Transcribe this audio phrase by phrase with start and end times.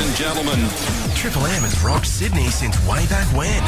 [0.00, 0.58] and gentlemen.
[1.14, 3.60] Triple M has rocked Sydney since way back when.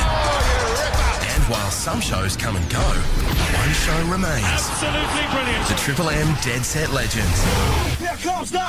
[1.32, 4.44] And while some shows come and go, one show remains.
[4.44, 5.68] Absolutely brilliant.
[5.68, 7.36] The Triple M Dead Set Legends.
[8.00, 8.64] Here comes the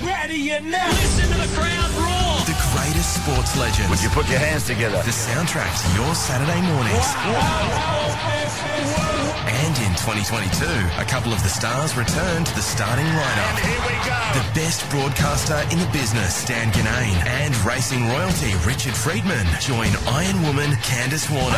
[0.00, 0.88] ready and now.
[0.88, 2.48] Listen to the crowd roar.
[2.48, 3.90] The greatest sports legends.
[3.92, 4.96] Would you put your hands together?
[5.04, 7.08] The soundtrack to your Saturday mornings.
[9.72, 10.66] And in 2022,
[11.00, 13.58] a couple of the stars return to the starting lineup.
[13.64, 14.20] Here we go.
[14.36, 20.42] The best broadcaster in the business, Dan Ginnane, and racing royalty Richard Freedman join Iron
[20.42, 21.56] Woman Candice Warner.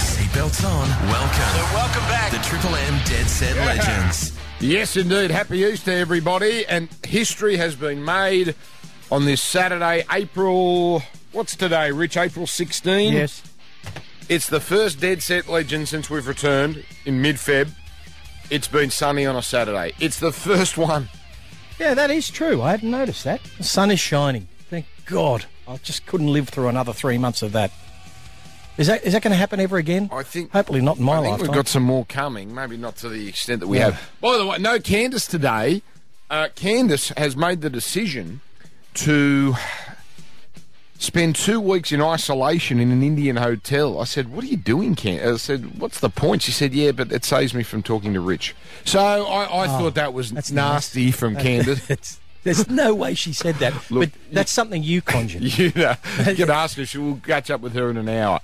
[0.00, 0.88] Seatbelts on.
[1.12, 1.74] Welcome.
[1.74, 2.30] welcome back.
[2.32, 4.32] The Triple M Dead Set Legends.
[4.60, 5.30] Yes, indeed.
[5.30, 6.64] Happy Easter, everybody.
[6.64, 8.54] And history has been made
[9.10, 11.02] on this Saturday, April.
[11.36, 12.16] What's today, Rich?
[12.16, 13.12] April 16?
[13.12, 13.42] Yes.
[14.26, 17.72] It's the first Dead Set Legend since we've returned in mid Feb.
[18.48, 19.92] It's been sunny on a Saturday.
[20.00, 21.10] It's the first one.
[21.78, 22.62] Yeah, that is true.
[22.62, 23.42] I hadn't noticed that.
[23.58, 24.48] The sun is shining.
[24.70, 25.44] Thank God.
[25.68, 27.70] I just couldn't live through another three months of that.
[28.78, 30.08] Is that is that going to happen ever again?
[30.10, 30.52] I think.
[30.52, 31.20] Hopefully not in my life.
[31.20, 31.48] I think lifetime.
[31.48, 32.54] we've got some more coming.
[32.54, 33.90] Maybe not to the extent that we Yeah.
[33.90, 34.10] have.
[34.22, 35.82] By the way, no Candice today.
[36.30, 38.40] Uh, Candice has made the decision
[38.94, 39.54] to
[40.98, 44.00] spend two weeks in isolation in an Indian hotel.
[44.00, 46.92] I said, "What are you doing, Candice?" I said, "What's the point?" She said, "Yeah,
[46.92, 50.32] but it saves me from talking to Rich." So I, I oh, thought that was
[50.32, 52.18] Oh, that's nasty from uh, Candice.
[52.44, 53.72] There's no way she said that.
[53.90, 55.42] Look, but that's something you conjured.
[55.58, 56.86] you know, you can ask her.
[56.86, 58.40] She will catch up with her in an hour.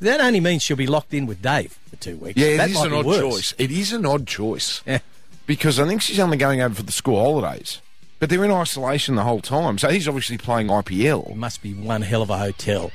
[0.00, 2.38] That only means she'll be locked in with Dave for two weeks.
[2.38, 3.18] Yeah, that it is an odd worse.
[3.18, 3.54] choice.
[3.56, 4.82] It is an odd choice.
[4.86, 4.98] Yeah.
[5.46, 7.80] Because I think she's only going over for the school holidays.
[8.18, 9.78] But they're in isolation the whole time.
[9.78, 11.34] So he's obviously playing It IPL.
[11.36, 12.90] must be one hell of a hotel.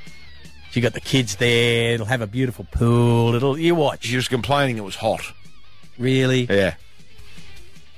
[0.73, 1.93] You got the kids there.
[1.93, 3.35] It'll have a beautiful pool.
[3.35, 4.05] It'll you watch.
[4.05, 5.21] She was complaining it was hot.
[5.99, 6.75] Really Yeah.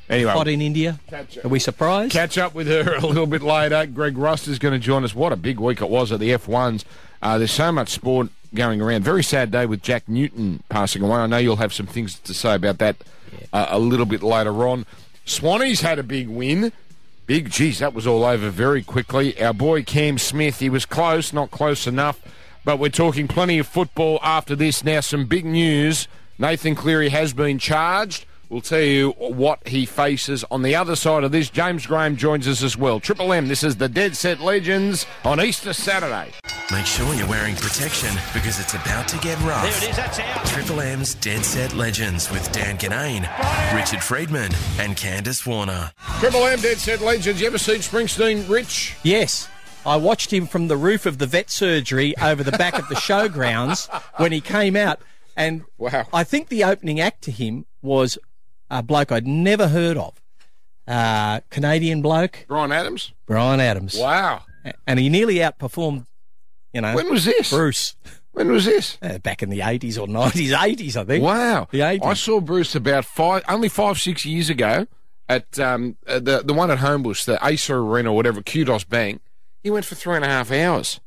[0.09, 0.99] Anyway, hot in India?
[1.07, 1.45] Catch up.
[1.45, 2.11] Are we surprised?
[2.11, 3.85] catch up with her a little bit later.
[3.85, 5.15] Greg Rust is going to join us.
[5.15, 6.83] What a big week it was at the F1s.
[7.21, 9.03] Uh, there's so much sport going around.
[9.03, 11.19] Very sad day with Jack Newton passing away.
[11.19, 12.97] I know you'll have some things to say about that
[13.53, 14.85] uh, a little bit later on.
[15.25, 16.73] Swanee's had a big win.
[17.25, 19.41] Big, geez, that was all over very quickly.
[19.41, 22.19] Our boy Cam Smith, he was close, not close enough.
[22.65, 24.83] But we're talking plenty of football after this.
[24.83, 26.09] Now, some big news.
[26.37, 28.25] Nathan Cleary has been charged.
[28.53, 31.49] We'll tell you what he faces on the other side of this.
[31.49, 32.99] James Graham joins us as well.
[32.99, 36.31] Triple M, this is the Dead Set Legends on Easter Saturday.
[36.71, 39.63] Make sure you're wearing protection because it's about to get rough.
[39.63, 39.95] There it is.
[39.95, 40.45] That's out.
[40.45, 43.27] Triple M's Dead Set Legends with Dan Ginnane,
[43.75, 45.91] Richard Freedman, and Candice Warner.
[46.19, 47.41] Triple M, Dead Set Legends.
[47.41, 48.93] You ever seen Springsteen, Rich?
[49.01, 49.49] Yes.
[49.83, 52.95] I watched him from the roof of the vet surgery over the back of the
[52.95, 54.99] showgrounds when he came out.
[55.35, 56.05] And Wow.
[56.13, 58.19] I think the opening act to him was
[58.69, 60.13] a bloke I'd never heard of.
[60.87, 63.13] Uh, Canadian bloke, Bryan Adams?
[63.25, 63.95] Bryan Adams.
[63.97, 64.43] Wow.
[64.87, 66.05] And he nearly outperformed,
[66.73, 67.49] you know, When was this?
[67.49, 67.95] Bruce
[68.31, 68.97] When was this?
[69.01, 71.23] uh, back in the 80s or 90s, 80s, I think.
[71.23, 71.67] Wow.
[71.71, 72.05] The 80s.
[72.05, 74.87] I saw Bruce about five, only five, six years ago
[75.29, 79.21] at um, uh, the the one at Homebush, the Acer Arena or whatever, Qudos Bank.
[79.63, 80.99] He went for three and a half hours.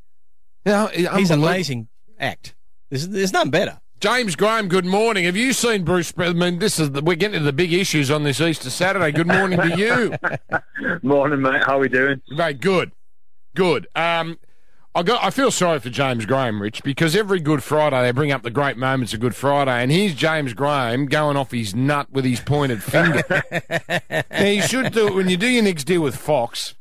[0.65, 1.87] Yeah, He's an amazing
[2.19, 2.55] act.
[2.89, 3.79] There's, there's none better.
[3.99, 5.25] James Graham, good morning.
[5.25, 6.13] Have you seen Bruce?
[6.19, 9.11] I mean, this is the, we're getting to the big issues on this Easter Saturday.
[9.11, 10.13] Good morning to you.
[11.01, 11.63] Morning, mate.
[11.65, 12.21] How are we doing?
[12.29, 12.91] Mate, good,
[13.55, 13.87] good.
[13.95, 14.37] Um,
[14.93, 15.23] I got.
[15.23, 18.51] I feel sorry for James Graham, Rich, because every Good Friday they bring up the
[18.51, 22.39] great moments of Good Friday, and here's James Graham going off his nut with his
[22.39, 23.23] pointed finger.
[24.29, 26.75] now you should do it when you do your next deal with Fox.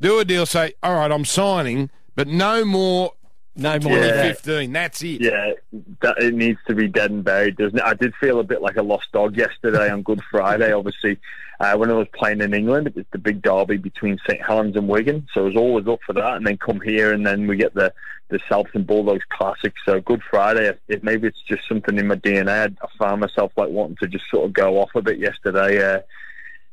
[0.00, 0.46] Do a deal.
[0.46, 3.12] Say, all right, I'm signing, but no more
[3.54, 4.16] No more than Yeah.
[4.28, 4.36] that.
[4.38, 4.72] 15.
[4.72, 5.20] That's it.
[5.20, 5.52] Yeah,
[6.00, 7.84] that it needs to be dead and buried, doesn't it?
[7.84, 10.72] I did feel a bit like a lost dog yesterday on Good Friday.
[10.74, 11.18] Obviously,
[11.60, 14.74] uh, when I was playing in England, it was the big derby between St Helens
[14.76, 16.36] and Wigan, so I was always up for that.
[16.36, 17.92] And then come here, and then we get the
[18.30, 19.74] the Southampton Bulldogs Classic.
[19.84, 22.74] So Good Friday, if maybe it's just something in my DNA.
[22.82, 25.96] I found myself like wanting to just sort of go off a bit yesterday.
[25.96, 26.00] Uh,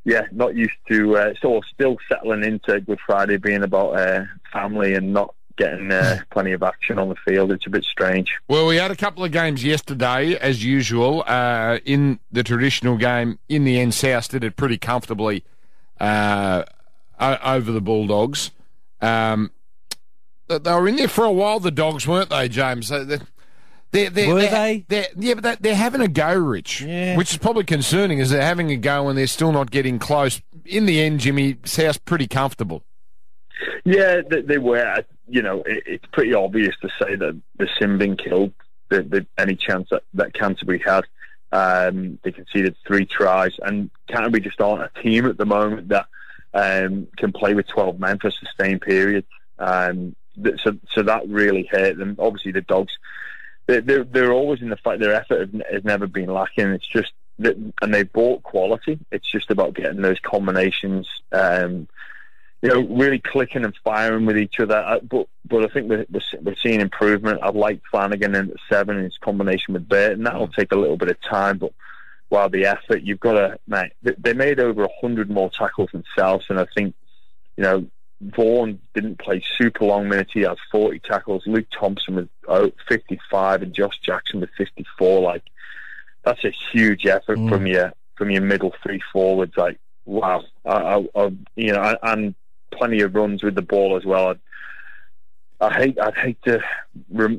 [0.05, 1.17] yeah, not used to.
[1.17, 6.17] Uh, so still settling into Good Friday being about uh, family and not getting uh,
[6.31, 7.51] plenty of action on the field.
[7.51, 8.33] It's a bit strange.
[8.47, 11.23] Well, we had a couple of games yesterday, as usual.
[11.27, 15.43] Uh, in the traditional game, in the end, South did it pretty comfortably
[15.99, 16.63] uh,
[17.19, 18.49] over the Bulldogs.
[19.01, 19.51] Um,
[20.47, 22.89] they they were in there for a while, the Dogs, weren't they, James?
[22.89, 23.19] They- they-
[23.91, 24.85] They're, they're, Were they're, they?
[24.87, 26.81] They're, yeah, but they're, they're having a go, Rich.
[26.81, 27.17] Yeah.
[27.17, 30.41] Which is probably concerning, is they're having a go and they're still not getting close.
[30.63, 32.83] In the end, Jimmy, South's pretty comfortable.
[33.85, 35.03] Yeah, they, they were.
[35.27, 38.53] You know, it, it's pretty obvious to say that the sim being killed,
[38.89, 41.05] the, the, any chance that, that Canterbury had,
[41.51, 46.07] Um, they conceded three tries, and Canterbury just aren't a team at the moment that
[46.53, 49.27] um, can play with 12 men for a sustained periods.
[49.57, 50.15] Um,
[50.63, 52.15] so, so that really hurt them.
[52.17, 52.93] Obviously, the Dogs,
[53.67, 54.99] they're, they're, they're always in the fight.
[54.99, 56.69] Their effort has never been lacking.
[56.69, 58.99] It's just and they bought quality.
[59.11, 61.07] It's just about getting those combinations.
[61.31, 61.87] Um,
[62.61, 64.77] you know, really clicking and firing with each other.
[64.77, 66.05] Uh, but but I think we're,
[66.41, 67.39] we're seeing improvement.
[67.41, 70.23] I'd like Flanagan in at seven in his combination with Burton.
[70.23, 70.55] That'll mm.
[70.55, 71.73] take a little bit of time, but
[72.29, 76.59] while the effort, you've got to, mate, they made over 100 more tackles themselves, and
[76.59, 76.93] I think,
[77.57, 77.87] you know,
[78.21, 80.31] Vaughan didn't play super long minutes.
[80.33, 81.43] He had 40 tackles.
[81.47, 85.21] Luke Thompson oh, 55, and Josh Jackson with 54.
[85.21, 85.43] Like,
[86.23, 87.49] that's a huge effort mm.
[87.49, 89.53] from your from your middle three forwards.
[89.55, 92.35] Like, wow, I, I, I you know, and
[92.71, 94.29] plenty of runs with the ball as well.
[95.61, 96.61] I, I hate, I'd hate to,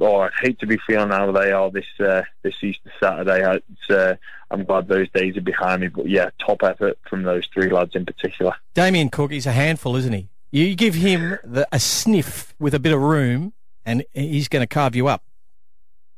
[0.01, 3.61] or I'd hate to be feeling how they are this uh, this Easter Saturday.
[3.89, 4.15] Uh,
[4.51, 7.95] I'm glad those days are behind me, but yeah, top effort from those three lads
[7.95, 8.53] in particular.
[8.75, 10.29] Damien Cook, is a handful, isn't he?
[10.51, 13.53] You give him the, a sniff with a bit of room,
[13.87, 15.23] and he's going to carve you up.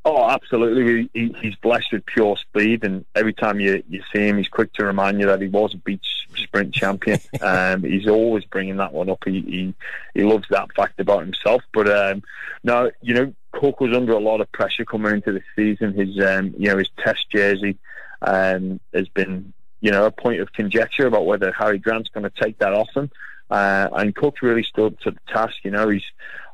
[0.04, 1.10] Oh, absolutely.
[1.12, 4.72] He, he's blessed with pure speed, and every time you, you see him, he's quick
[4.74, 7.20] to remind you that he was a beach sprint champion.
[7.40, 9.22] um, he's always bringing that one up.
[9.24, 9.74] He, he
[10.14, 11.62] he loves that fact about himself.
[11.72, 12.22] But um,
[12.62, 15.94] no, you know, Cook was under a lot of pressure coming into the season.
[15.94, 17.78] His um, you know his Test jersey
[18.22, 22.42] um, has been you know a point of conjecture about whether Harry Grant's going to
[22.42, 23.10] take that off him.
[23.50, 25.56] Uh, and Cook really stood to the task.
[25.62, 26.04] You know, he's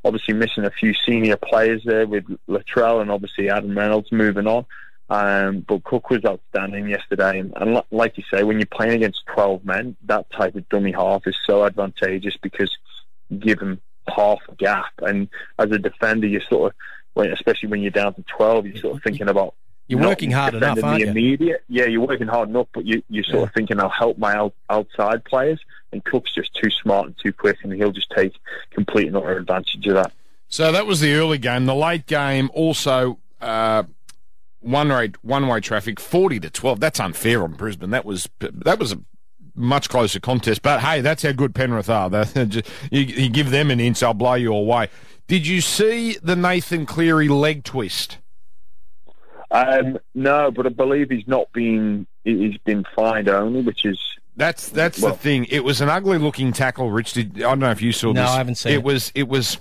[0.04, 4.66] obviously missing a few senior players there with Latrell and obviously Adam Reynolds moving on.
[5.10, 9.25] Um, but Cook was outstanding yesterday, and, and, like you say, when you're playing against
[9.34, 12.70] 12 men, that type of dummy half is so advantageous because
[13.31, 15.28] you give them half a gap, and
[15.58, 16.75] as a defender, you're sort
[17.16, 19.55] of, especially when you're down to 12, you're sort of thinking about
[19.88, 21.08] you're working hard enough, aren't you?
[21.08, 23.43] Immediate, yeah, you're working hard enough, but you, you're sort yeah.
[23.44, 25.58] of thinking, I'll help my out, outside players.
[25.93, 28.34] And Cook's just too smart and too quick, and he'll just take
[28.70, 30.12] complete and utter advantage of that.
[30.50, 31.64] So that was the early game.
[31.64, 33.84] The late game also uh,
[34.70, 36.80] one way one way traffic, forty to twelve.
[36.80, 37.90] That's unfair on Brisbane.
[37.90, 39.00] That was that was a
[39.54, 40.62] much closer contest.
[40.62, 42.10] But hey, that's how good Penrith are.
[42.36, 44.88] you, you give them an inch, I'll blow you away.
[45.26, 48.18] Did you see the Nathan Cleary leg twist?
[49.50, 53.98] Um, no, but I believe he's not been he's been fined only, which is
[54.36, 55.46] that's that's well, the thing.
[55.46, 56.90] It was an ugly looking tackle.
[56.90, 58.30] Rich, did, I don't know if you saw no, this.
[58.30, 58.76] No, I haven't seen it.
[58.76, 59.58] It was it was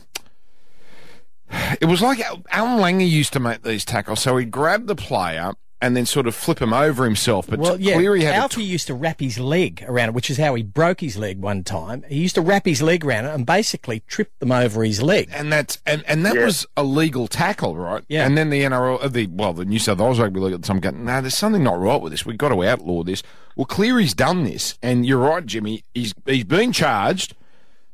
[1.81, 2.21] it was like
[2.51, 4.21] Allan Langer used to make these tackles.
[4.21, 7.47] So he'd grab the player and then sort of flip him over himself.
[7.47, 10.29] But well, yeah, Cleary had Alfie t- used to wrap his leg around it, which
[10.29, 12.03] is how he broke his leg one time.
[12.09, 15.29] He used to wrap his leg around it and basically trip them over his leg.
[15.31, 16.45] And that's and, and that yeah.
[16.45, 18.03] was a legal tackle, right?
[18.07, 18.25] Yeah.
[18.25, 20.67] And then the NRL, uh, the well, the New South Wales Rugby League at the
[20.67, 22.25] time going, no, there's something not right with this.
[22.25, 23.21] We've got to outlaw this.
[23.55, 25.83] Well, Cleary's done this, and you're right, Jimmy.
[25.93, 27.35] He's he's been charged,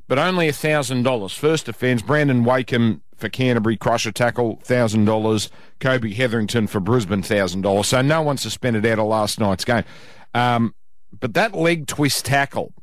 [0.08, 1.34] but only a thousand dollars.
[1.34, 2.02] First offence.
[2.02, 5.50] Brandon Wakeham for Canterbury, Crusher tackle, $1,000.
[5.80, 7.86] Kobe Hetherington for Brisbane, $1,000.
[7.86, 9.84] So no one suspended out of last night's game.
[10.34, 10.74] Um,
[11.20, 12.74] but that leg twist tackle,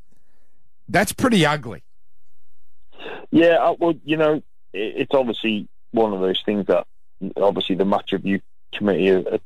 [0.89, 1.83] that's pretty ugly.
[3.31, 4.43] Yeah, uh, well, you know,
[4.73, 6.87] it's obviously one of those things that
[7.37, 8.41] obviously the match review
[8.75, 9.41] committee are,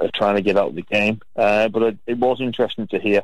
[0.00, 1.20] are trying to get out of the game.
[1.36, 3.22] Uh, but it, it, was interesting to hear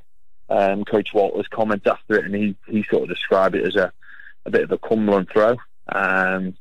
[0.49, 3.93] um, Coach Walter's comments after it, and he, he sort of described it as a,
[4.45, 5.57] a bit of a Cumberland throw.
[5.89, 6.57] Um,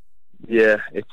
[0.48, 1.08] yeah, it's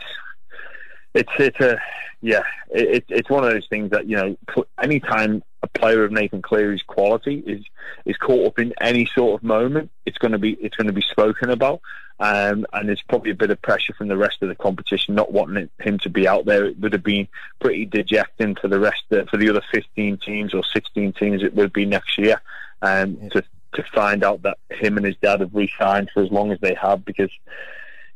[1.14, 1.78] it's it's a
[2.22, 4.36] yeah, it, it's one of those things that you know,
[4.80, 7.64] anytime a player of Nathan Cleary's quality is
[8.06, 10.92] is caught up in any sort of moment, it's going to be it's going to
[10.92, 11.80] be spoken about,
[12.20, 15.32] um, and there's probably a bit of pressure from the rest of the competition not
[15.32, 16.66] wanting him to be out there.
[16.66, 17.26] It would have been
[17.60, 21.42] pretty dejecting for the rest of, for the other 15 teams or 16 teams.
[21.42, 22.40] It would be next year,
[22.82, 23.28] um, yeah.
[23.30, 26.60] to to find out that him and his dad have re-signed for as long as
[26.60, 27.30] they have because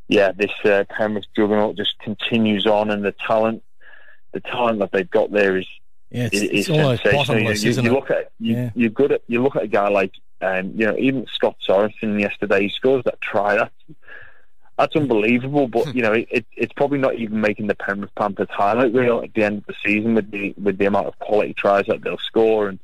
[0.08, 3.62] yeah, this uh, Penrith juggernaut just continues on, and the talent,
[4.32, 5.66] the talent that they've got there is
[6.10, 7.94] yeah, it's, is, it's almost bottomless, you, isn't you it?
[7.94, 8.70] Look at you, yeah.
[8.74, 12.20] you're good at you look at a guy like um, you know even Scott Sorensen
[12.20, 12.62] yesterday.
[12.62, 13.56] He scores that try.
[13.56, 13.98] That's
[14.78, 15.66] that's unbelievable.
[15.66, 19.22] But you know it, it, it's probably not even making the Penrith Panthers highlight reel
[19.22, 22.02] at the end of the season with the with the amount of quality tries that
[22.02, 22.78] they'll score and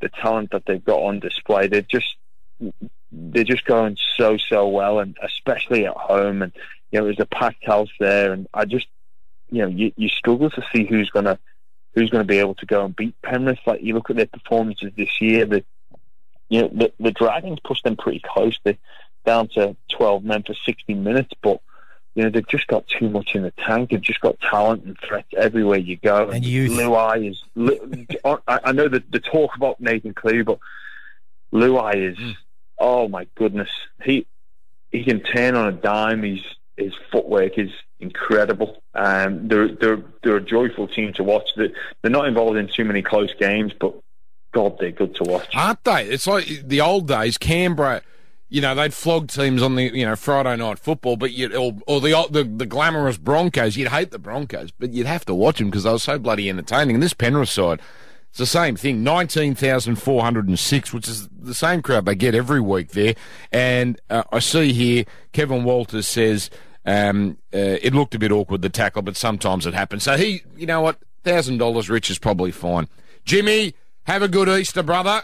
[0.00, 1.68] the talent that they've got on display.
[1.68, 2.16] They're just
[3.12, 6.42] they're just going so so well, and especially at home.
[6.42, 6.52] And
[6.90, 8.86] you know, there's a packed house there, and I just
[9.50, 11.38] you know you, you struggle to see who's gonna
[11.94, 13.58] who's going to be able to go and beat Penrith.
[13.66, 15.64] Like you look at their performances this year, the
[16.48, 18.58] you know the, the Dragons pushed them pretty close.
[18.62, 18.78] They
[19.24, 21.60] down to 12 men for 60 minutes, but
[22.14, 23.90] you know, they've just got too much in the tank.
[23.90, 26.30] They've just got talent and threats everywhere you go.
[26.30, 26.70] And youth.
[26.70, 27.42] Luai is.
[28.24, 30.58] I I know that the talk about Nathan Cleary, but
[31.52, 32.16] Luai is.
[32.16, 32.36] Mm.
[32.78, 33.70] Oh my goodness,
[34.02, 34.26] he
[34.90, 36.22] he can turn on a dime.
[36.22, 36.44] He's
[36.76, 38.82] his footwork is incredible.
[38.94, 41.48] Um, they're they're they're a joyful team to watch.
[41.56, 41.70] They're,
[42.02, 43.94] they're not involved in too many close games, but
[44.52, 45.48] God, they're good to watch.
[45.54, 46.06] Aren't they?
[46.06, 48.02] It's like the old days, Canberra.
[48.48, 51.72] You know, they'd flog teams on the you know Friday night football, but you or,
[51.86, 53.76] or the, the the glamorous Broncos.
[53.76, 56.48] You'd hate the Broncos, but you'd have to watch them because they were so bloody
[56.48, 56.94] entertaining.
[56.96, 57.80] And this Penrith side,
[58.36, 59.02] it's the same thing.
[59.02, 62.90] Nineteen thousand four hundred and six, which is the same crowd they get every week
[62.90, 63.14] there.
[63.50, 66.50] And uh, I see here Kevin Walters says
[66.84, 70.02] um, uh, it looked a bit awkward the tackle, but sometimes it happens.
[70.02, 72.88] So he, you know what, thousand dollars rich is probably fine.
[73.24, 75.22] Jimmy, have a good Easter, brother.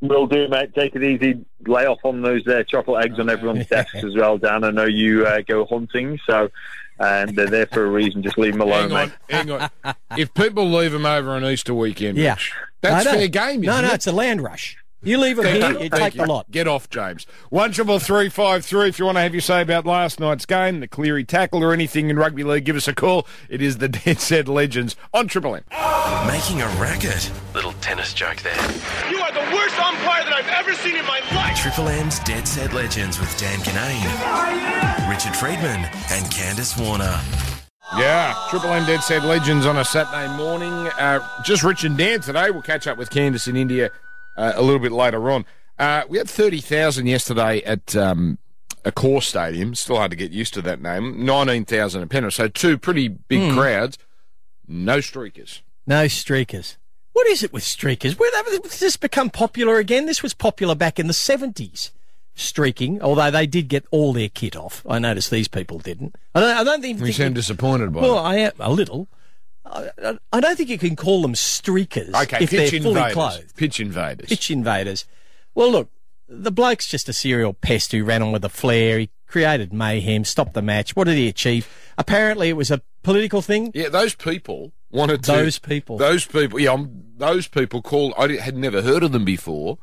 [0.00, 0.74] Will do, mate.
[0.74, 1.44] Take it easy.
[1.64, 4.64] Lay off on those uh, chocolate eggs on everyone's desks as well, Dan.
[4.64, 6.50] I know you uh, go hunting, so
[6.98, 8.22] and they're there for a reason.
[8.22, 9.12] Just leave them alone, Hang on, mate.
[9.30, 9.50] hang
[9.86, 9.94] on.
[10.16, 12.32] If people leave them over on Easter weekend, Yeah.
[12.34, 13.94] Rich, that's No, fair game, No, no, it?
[13.94, 14.76] it's a land rush.
[15.04, 15.78] You leave them Thank here, you.
[15.84, 16.22] you Thank take you.
[16.22, 16.50] the lot.
[16.50, 17.26] Get off, James.
[17.50, 18.88] One triple three five three.
[18.88, 21.72] If you want to have your say about last night's game, the Cleary tackle, or
[21.72, 23.26] anything in rugby league, give us a call.
[23.48, 25.64] It is the Dead Set Legends on Triple M.
[26.26, 27.30] Making a racket.
[27.54, 28.54] Little tennis joke there.
[29.10, 31.58] You are the worst umpire that I've ever seen in my life.
[31.60, 37.20] Triple M's Dead Set Legends with Dan Ginnane, Richard Freedman, and Candice Warner.
[37.98, 40.72] Yeah, Triple M Dead Set Legends on a Saturday morning.
[40.72, 42.50] Uh, just Rich and Dan today.
[42.50, 43.90] We'll catch up with Candice in India
[44.36, 45.44] uh, a little bit later on.
[45.78, 48.38] Uh, we had 30,000 yesterday at um,
[48.84, 49.74] Accor stadium.
[49.74, 51.24] Still hard to get used to that name.
[51.24, 52.34] 19,000 at Penrith.
[52.34, 53.98] So two pretty big crowds.
[54.66, 55.60] No streakers.
[55.86, 56.76] No streakers.
[57.12, 58.18] What is it with streakers?
[58.18, 60.06] Where has this become popular again?
[60.06, 61.90] This was popular back in the 70s,
[62.34, 64.84] streaking, although they did get all their kit off.
[64.88, 66.16] I noticed these people didn't.
[66.34, 67.00] I don't, I don't think.
[67.00, 68.22] You seem disappointed by well, it.
[68.22, 69.08] I am a little.
[69.66, 73.12] I, I- don't think you can call them streakers Okay, if pitch they're fully invaders.
[73.14, 73.56] clothed.
[73.56, 74.28] Pitch invaders.
[74.28, 75.06] Pitch invaders.
[75.54, 75.90] Well, look,
[76.28, 78.98] the bloke's just a serial pest who ran on with a flare.
[78.98, 80.94] He created mayhem, stopped the match.
[80.96, 81.68] What did he achieve?
[81.98, 83.70] Apparently, it was a political thing.
[83.74, 85.32] Yeah, those people wanted to.
[85.32, 85.98] Those people.
[85.98, 86.60] Those people.
[86.60, 88.14] Yeah, um, those people called.
[88.18, 89.78] I had never heard of them before.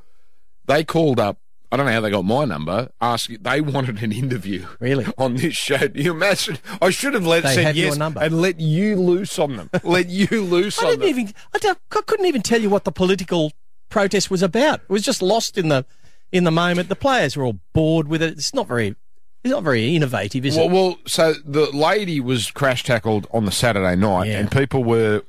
[0.66, 1.38] They called up.
[1.72, 2.90] I don't know how they got my number.
[3.00, 3.44] Asked.
[3.44, 4.66] They wanted an interview.
[4.82, 5.06] Really?
[5.18, 5.78] On this show.
[5.88, 6.58] Do you imagine?
[6.82, 8.20] I should have let They said yes number.
[8.22, 9.70] and let you loose on them.
[9.84, 11.20] let you loose I on didn't them.
[11.20, 11.34] even.
[11.54, 13.54] I couldn't even tell you what the political
[13.90, 14.82] protest was about.
[14.82, 15.86] It was just lost in the
[16.34, 16.90] in the moment.
[16.90, 18.34] The players were all bored with it.
[18.34, 18.96] It's not very.
[19.44, 20.72] It's not very innovative, is well, it?
[20.72, 24.40] well, so the lady was crash tackled on the Saturday night, Yeah.
[24.40, 25.24] and people were.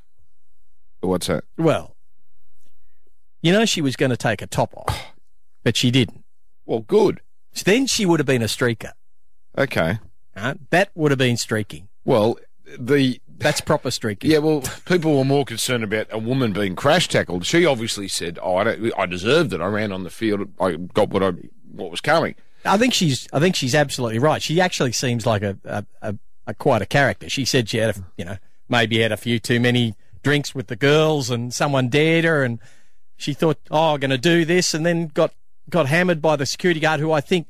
[1.01, 1.45] What's that?
[1.57, 1.97] Well,
[3.43, 5.13] you know she was going to take a top off,
[5.65, 6.22] but she didn't.
[6.67, 7.21] Well, good.
[7.65, 8.93] Then she would have been a streaker.
[9.57, 9.99] Okay.
[10.37, 10.57] Right?
[10.71, 11.89] That would have been streaking.
[12.05, 12.39] Well,
[12.79, 14.31] the That's proper streaking.
[14.31, 17.45] Yeah, well, people were more concerned about a woman being crash tackled.
[17.45, 19.61] She obviously said, "Oh, I, don't, I deserved it.
[19.61, 20.49] I ran on the field.
[20.61, 21.33] I got what I
[21.71, 23.29] what was coming." I think she's.
[23.33, 24.41] I think she's absolutely right.
[24.41, 26.15] She actually seems like a, a, a,
[26.47, 27.29] a quite a character.
[27.29, 28.37] She said she had, a, you know,
[28.69, 32.61] maybe had a few too many drinks with the girls, and someone dared her, and
[33.17, 35.33] she thought, "Oh, I'm going to do this," and then got
[35.69, 37.49] got hammered by the security guard, who I think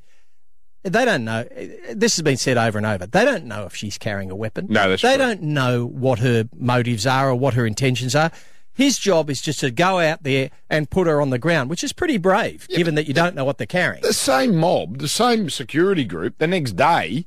[0.84, 1.44] they don't know.
[1.92, 3.06] This has been said over and over.
[3.06, 4.66] They don't know if she's carrying a weapon.
[4.68, 5.24] No, that's they true.
[5.24, 8.32] don't know what her motives are or what her intentions are.
[8.74, 11.84] His job is just to go out there and put her on the ground, which
[11.84, 14.02] is pretty brave, given that you don't know what they're carrying.
[14.02, 17.26] The same mob, the same security group, the next day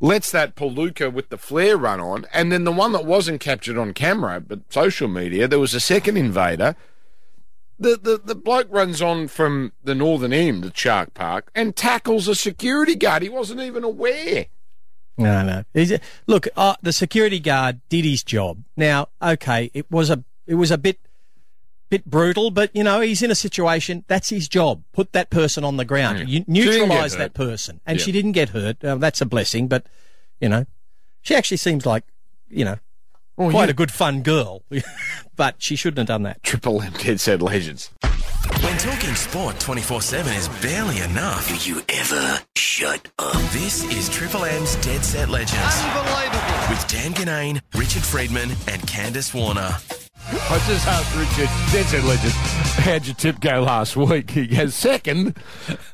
[0.00, 3.76] lets that Palooka with the flare run on, and then the one that wasn't captured
[3.76, 6.74] on camera but social media, there was a second invader.
[7.78, 12.26] The, the, the bloke runs on from the northern end of Shark Park and tackles
[12.26, 13.22] a security guard.
[13.22, 14.46] He wasn't even aware.
[15.16, 15.64] No, no.
[15.74, 18.64] He's- Look, uh, the security guard did his job.
[18.76, 20.98] Now, okay, it was a it was a bit
[21.90, 24.04] bit brutal, but you know he's in a situation.
[24.08, 24.82] That's his job.
[24.92, 26.28] Put that person on the ground.
[26.28, 28.04] You neutralize that person, and Yeah.
[28.04, 28.84] she didn't get hurt.
[28.84, 29.68] Uh, that's a blessing.
[29.68, 29.86] But
[30.40, 30.66] you know,
[31.22, 32.04] she actually seems like
[32.48, 32.78] you know
[33.38, 33.70] Oh, quite yeah.
[33.70, 34.62] a good fun girl.
[35.36, 36.42] but she shouldn't have done that.
[36.42, 37.90] Triple M Dead Set Legends.
[38.62, 41.48] When talking sport 24 7 is barely enough.
[41.48, 43.34] Do you ever shut up?
[43.52, 45.80] This is Triple M's Dead Set Legends.
[45.82, 46.68] Unbelievable.
[46.68, 49.76] With Dan Ginnane, Richard Freedman, and Candice Warner.
[50.30, 52.34] I just asked Richard, Dead Set Legends,
[52.84, 54.30] how'd your tip go last week?
[54.30, 55.36] He goes, second.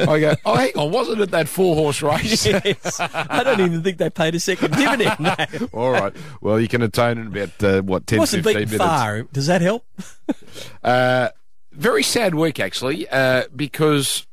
[0.01, 2.45] I go, oh, hang on, wasn't it that four horse race?
[2.65, 2.99] Yes.
[3.01, 5.15] I don't even think they paid a second dividend.
[5.21, 5.69] No.
[5.73, 6.13] All right.
[6.41, 8.85] Well, you can atone in about, uh, what, 10, Wasn't 15 beaten minutes.
[8.91, 9.23] far.
[9.25, 9.85] Does that help?
[10.83, 11.29] Uh,
[11.73, 14.27] very sad week, actually, uh, because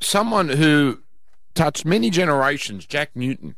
[0.00, 1.00] someone who
[1.54, 3.56] touched many generations, Jack Newton,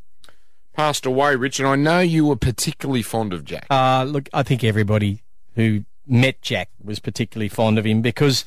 [0.75, 3.67] passed away, Rich, and I know you were particularly fond of Jack.
[3.71, 5.23] Uh, look, I think everybody
[5.59, 8.45] who met Jack was particularly fond of him because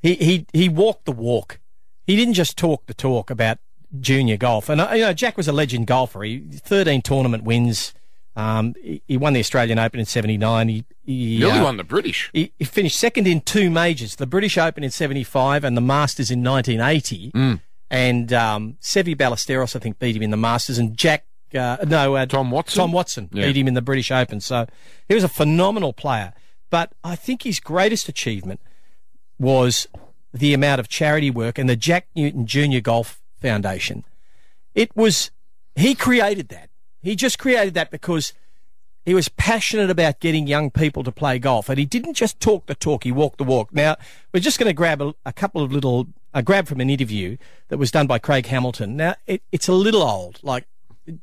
[0.00, 1.58] he, he, he walked the walk.
[2.06, 3.58] He didn't just talk the talk about
[4.00, 4.68] junior golf.
[4.68, 6.22] And, uh, you know, Jack was a legend golfer.
[6.22, 7.92] He 13 tournament wins.
[8.36, 10.68] Um, he, he won the Australian Open in 79.
[10.68, 12.30] He, he Nearly uh, won the British.
[12.32, 16.30] he, he finished second in two majors, the British Open in 75 and the Masters
[16.30, 17.32] in 1980.
[17.32, 17.60] Mm.
[17.90, 20.78] And um, Seve Ballesteros, I think, beat him in the Masters.
[20.78, 21.24] And Jack,
[21.54, 22.80] uh, no, uh, Tom Watson?
[22.80, 23.46] Tom Watson Yeah.
[23.46, 24.40] beat him in the British Open.
[24.40, 24.66] So
[25.08, 26.32] he was a phenomenal player.
[26.70, 28.60] But I think his greatest achievement
[29.38, 29.86] was
[30.32, 34.04] the amount of charity work and the Jack Newton Junior Golf Foundation.
[34.74, 35.30] It was,
[35.74, 36.70] he created that.
[37.02, 38.32] He just created that because
[39.04, 42.66] he was passionate about getting young people to play golf, and he didn't just talk
[42.66, 43.72] the talk; he walked the walk.
[43.72, 43.96] Now
[44.34, 47.36] we're just going to grab a, a couple of little, a grab from an interview
[47.68, 48.96] that was done by Craig Hamilton.
[48.96, 50.66] Now it, it's a little old, like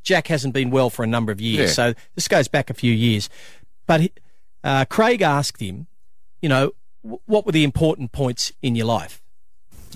[0.04, 1.74] Jack hasn't been well for a number of years, Yeah.
[1.74, 3.30] so this goes back a few years.
[3.88, 4.12] But
[4.64, 5.88] uh, Craig asked him,
[6.42, 6.72] you know,
[7.02, 9.22] what were the important points in your life?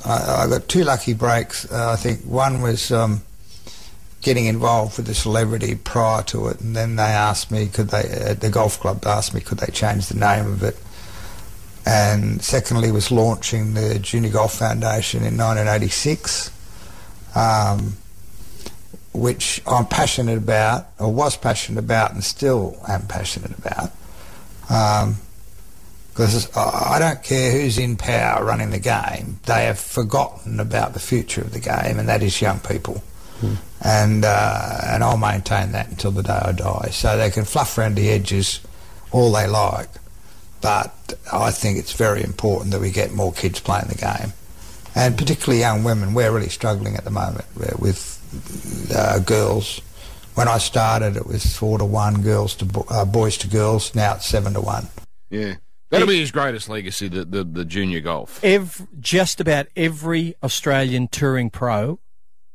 [0.05, 1.69] I, I got two lucky breaks.
[1.71, 3.21] Uh, I think one was um,
[4.21, 8.03] getting involved with a celebrity prior to it, and then they asked me, could they?
[8.29, 10.77] Uh, the golf club asked me, could they change the name of it?
[11.85, 16.51] And secondly, was launching the Junior Golf Foundation in 1986,
[17.33, 17.95] um,
[19.13, 23.91] which I'm passionate about, or was passionate about, and still am passionate about.
[24.69, 25.17] Um,
[26.17, 30.93] because I I don't care who's in power running the game, they have forgotten about
[30.93, 33.03] the future of the game, and that is young people.
[33.83, 36.89] And uh, and I'll maintain that until the day I die.
[36.91, 38.61] So they can fluff around the edges
[39.11, 39.89] all they like,
[40.59, 44.33] but I think it's very important that we get more kids playing the game,
[44.95, 46.15] and particularly young women.
[46.15, 48.16] We're really struggling at the moment uh, with
[48.95, 49.81] uh, girls.
[50.35, 53.95] When I started, it was four to one girls to bo- uh, boys to girls.
[53.95, 54.87] Now it's seven to one.
[55.29, 55.55] Yeah.
[55.89, 58.43] That'll be his greatest legacy, the, the, the junior golf.
[58.43, 61.99] Ev- just about every Australian touring pro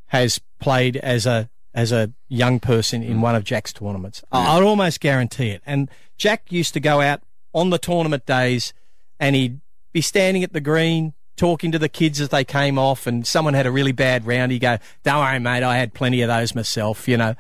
[0.09, 4.23] has played as a as a young person in one of Jack's tournaments.
[4.31, 5.63] I- I'd almost guarantee it.
[5.65, 7.23] And Jack used to go out
[7.55, 8.75] on the tournament days,
[9.19, 9.61] and he'd
[9.93, 13.55] be standing at the green talking to the kids as they came off, and someone
[13.55, 14.53] had a really bad round.
[14.53, 15.63] He'd go, "Don't worry, mate.
[15.63, 17.35] I had plenty of those myself," you know.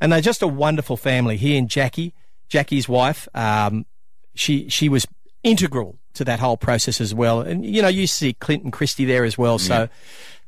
[0.00, 1.36] And they're just a wonderful family.
[1.36, 2.14] He and Jackie,
[2.48, 3.86] Jackie's wife, um,
[4.34, 5.06] she she was
[5.42, 7.40] integral to that whole process as well.
[7.40, 9.58] And you know, you see Clinton Christie there as well.
[9.58, 9.88] So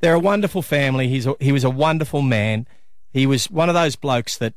[0.01, 1.09] they're a wonderful family.
[1.09, 2.67] He's a, he was a wonderful man.
[3.13, 4.55] He was one of those blokes that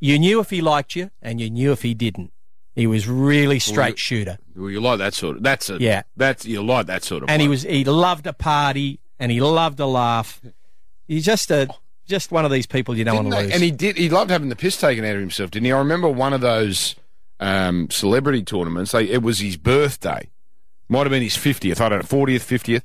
[0.00, 2.32] you knew if he liked you and you knew if he didn't.
[2.78, 4.38] He was really straight shooter.
[4.54, 5.42] Well, you like that sort of.
[5.42, 5.78] That's a.
[5.80, 6.02] Yeah.
[6.16, 7.28] That's you like that sort of.
[7.28, 10.40] And he was he loved a party and he loved a laugh.
[11.08, 11.68] He's just a
[12.06, 13.54] just one of these people you don't Didn't want to they- lose.
[13.54, 13.96] And he did.
[13.96, 15.72] He loved having the piss taken out of himself, didn't he?
[15.72, 16.94] I remember one of those
[17.40, 18.92] um, celebrity tournaments.
[18.92, 20.28] They, it was his birthday.
[20.88, 21.80] Might have been his fiftieth.
[21.80, 22.84] I don't know, fortieth, fiftieth,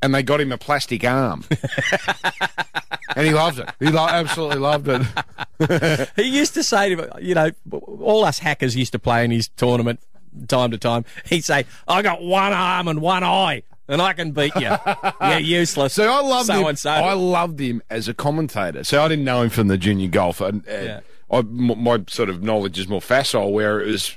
[0.00, 1.44] and they got him a plastic arm.
[3.16, 3.68] and he loved it.
[3.80, 5.02] He lo- absolutely loved it.
[6.16, 9.48] He used to say to you know, all us hackers used to play in his
[9.48, 10.00] tournament
[10.48, 11.04] time to time.
[11.26, 14.70] He'd say, I got one arm and one eye, and I can beat you.
[15.20, 15.94] You're useless.
[15.94, 16.76] So I loved so him.
[16.76, 16.90] So.
[16.90, 18.84] I loved him as a commentator.
[18.84, 20.40] So I didn't know him from the junior golf.
[20.40, 21.00] And, and Yeah.
[21.30, 24.16] I, my sort of knowledge is more facile, where it was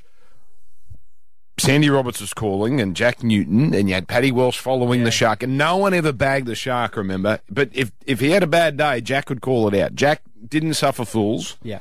[1.58, 5.43] Sandy Roberts was calling and Jack Newton, and you had Paddy Welsh following the shark,
[5.43, 6.95] and no one ever bagged the shark.
[6.95, 9.95] Remember, but if if he had a bad day, Jack would call it out.
[9.95, 11.80] Jack didn't suffer fools, yeah.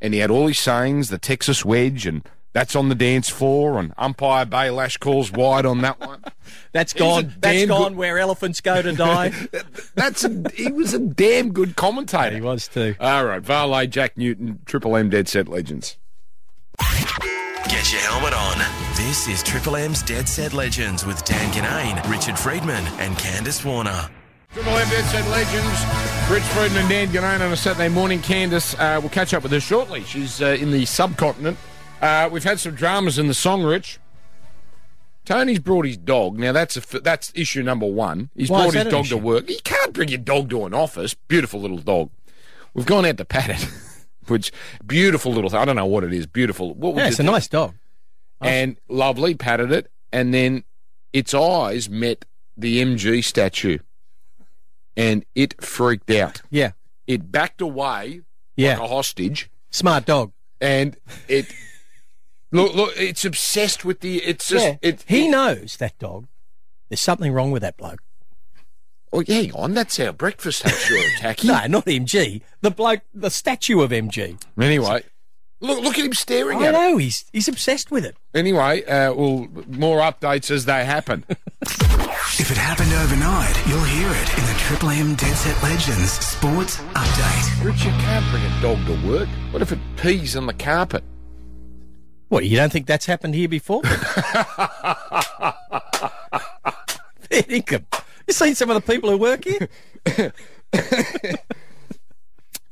[0.00, 3.78] and he had all his sayings, the Texas wedge, and that's on the dance floor,
[3.78, 6.22] and umpire Bay Lash calls wide on that one.
[6.72, 7.20] That's He's gone.
[7.20, 9.32] a That's damn gone good- where elephants go to die.
[9.94, 12.34] That's a, he was a damn good commentator.
[12.36, 12.96] he was too.
[12.98, 15.96] All right, Varley, Jack Newton, Triple M Dead Set Legends.
[17.68, 18.58] Get your helmet on.
[18.96, 24.08] This is Triple M's Dead Set Legends with Dan Ginnane, Richard Freedman, and Candice Warner.
[24.52, 26.30] Triple M Dead Set Legends.
[26.30, 28.18] Rich Freedman and Dan Ginnane on a Saturday morning.
[28.20, 30.02] Candice, uh, we'll catch up with her shortly.
[30.04, 31.56] She's uh, in the subcontinent.
[32.00, 34.00] Uh, we've had some dramas in the song, Rich.
[35.24, 36.38] Tony's brought his dog.
[36.38, 38.30] Now that's a f- that's issue number one.
[38.34, 39.48] He's Why brought his dog to work.
[39.48, 41.14] You can't bring your dog to an office.
[41.14, 42.10] Beautiful little dog.
[42.74, 43.68] We've gone out to pat it,
[44.28, 44.50] which
[44.84, 45.50] beautiful little.
[45.50, 45.60] Thing.
[45.60, 46.26] I don't know what it is.
[46.26, 46.74] Beautiful.
[46.74, 47.30] What Yeah, it's a think?
[47.32, 47.74] nice dog.
[48.40, 50.64] and lovely patted it, and then
[51.12, 52.24] its eyes met
[52.56, 53.78] the MG statue,
[55.00, 56.42] and it freaked out.
[56.50, 56.72] Yeah.
[57.06, 58.22] It backed away
[58.56, 58.78] Yeah.
[58.78, 60.32] like a hostage, Smart dog.
[60.60, 60.96] and
[61.28, 61.46] it
[62.52, 62.92] look look.
[62.96, 64.18] It's obsessed with the.
[64.18, 64.76] It's just yeah.
[64.82, 65.04] it.
[65.08, 66.26] he knows that dog.
[66.88, 68.00] There's something wrong with that bloke.
[69.12, 69.74] Oh, yeah, hang on.
[69.74, 71.48] That's our breakfast house you're attacking.
[71.48, 72.42] No, not MG.
[72.60, 74.40] The bloke, the statue of MG.
[74.60, 75.02] Anyway,
[75.60, 76.78] look, look at him staring I at it.
[76.78, 78.16] know he's he's obsessed with it.
[78.34, 81.24] Anyway, uh, well, more updates as they happen.
[82.38, 86.76] If it happened overnight, you'll hear it in the Triple M Dead Set Legends Sports
[86.94, 87.64] Update.
[87.64, 89.28] Rich, you can't bring a dog to work.
[89.50, 91.02] What if it pees on the carpet?
[92.28, 93.82] What you don't think that's happened here before?
[97.28, 97.84] Fair income.
[98.26, 99.68] You seen some of the people who work here?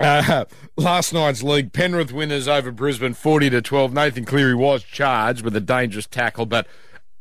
[0.00, 0.44] Uh,
[0.76, 3.92] last night's league, Penrith winners over Brisbane, forty to twelve.
[3.92, 6.66] Nathan Cleary was charged with a dangerous tackle, but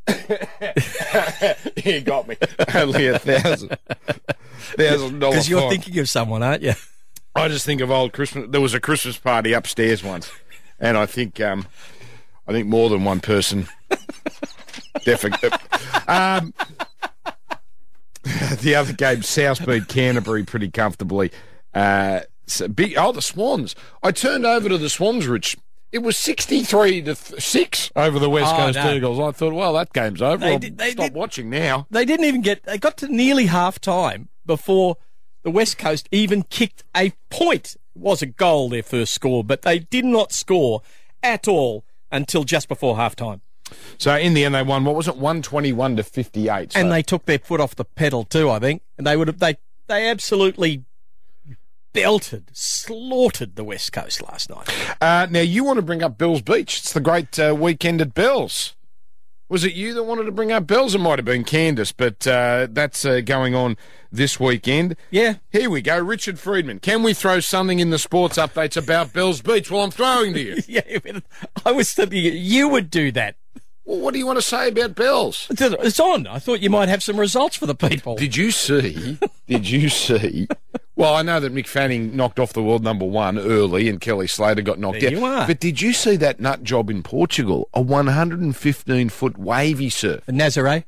[1.75, 2.37] he got me
[2.75, 3.77] only a thousand
[4.77, 5.35] thousand dollars.
[5.35, 5.69] Because you're fine.
[5.71, 6.73] thinking of someone, aren't you?
[7.35, 8.47] I just think of old Christmas.
[8.49, 10.31] There was a Christmas party upstairs once,
[10.79, 11.67] and I think um,
[12.47, 13.67] I think more than one person.
[15.03, 15.49] Definitely.
[16.07, 16.53] Um,
[18.61, 21.31] the other game, South beat Canterbury pretty comfortably.
[21.73, 22.95] Uh, so big.
[22.97, 23.75] Oh, the Swans.
[24.03, 25.57] I turned over to the Swans, Rich.
[25.91, 28.93] It was sixty-three to th- six over the West Oh, Coast no.
[28.93, 29.19] Eagles.
[29.19, 30.37] I thought, well, that game's over.
[30.37, 31.87] They did- they stop did- watching now.
[31.89, 32.63] They didn't even get.
[32.63, 34.97] They got to nearly half time before
[35.43, 37.77] the West Coast even kicked a point.
[37.95, 40.81] It was a goal their first score, but they did not score
[41.23, 43.41] at all until just before half time.
[43.97, 44.83] So in the end, they won.
[44.85, 45.15] What was it?
[45.17, 46.73] One twenty-one to fifty-eight.
[46.73, 48.81] So And they took their foot off the pedal too, I think.
[48.97, 49.55] And they would have they
[49.87, 50.83] they absolutely
[51.97, 54.69] belted, slaughtered the West Coast last night.
[55.01, 56.77] Uh, now you want to bring up Bells Beach?
[56.77, 58.75] It's the great uh, weekend at Bells.
[59.49, 60.93] Was it you that wanted to bring up Bells?
[60.93, 63.77] It might have been Candice, but uh, that's uh, going on
[64.11, 64.95] this weekend.
[65.09, 65.35] Yeah.
[65.49, 66.79] Here we go, Richard Freedman.
[66.79, 69.71] Can we throw something in the sports updates about Bells Beach?
[69.71, 70.57] Well, I'm throwing to you.
[70.67, 71.19] Yeah,
[71.65, 73.37] I was thinking you would do that.
[73.87, 75.47] Well, what do you want to say about Bells?
[75.49, 76.27] It's on.
[76.27, 78.17] I thought you might have some results for the people.
[78.17, 79.17] Did you see?
[79.47, 80.49] Did you see?
[80.97, 84.27] Well, I know that Mick Fanning knocked off the world number one early, and Kelly
[84.27, 85.13] Slater got knocked There out.
[85.13, 85.47] you are.
[85.47, 87.69] But did you see that nut job in Portugal?
[87.73, 90.25] A 115 foot wavy surf.
[90.25, 90.83] Nazare.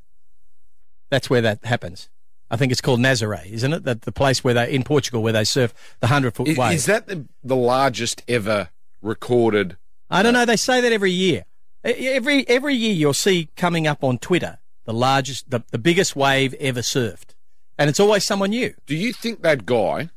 [1.10, 2.10] That's where that happens.
[2.50, 3.84] I think it's called Nazare, isn't it?
[3.84, 6.72] That the place where they in Portugal where they surf the hundred foot wave.
[6.74, 9.78] is that the, the largest ever recorded?
[10.10, 10.44] I don't uh, know.
[10.44, 11.44] They say that every year.
[11.82, 14.58] Every every year you'll see coming up on Twitter
[14.90, 17.34] the largest, the, the biggest wave ever surfed,
[17.78, 18.74] and it's always someone new.
[18.86, 20.10] Do you think that guy?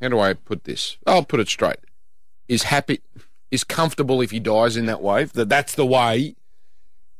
[0.00, 0.98] How do I put this?
[1.06, 1.78] I'll put it straight.
[2.46, 3.00] Is happy,
[3.50, 5.32] is comfortable if he dies in that wave?
[5.32, 6.36] That that's the way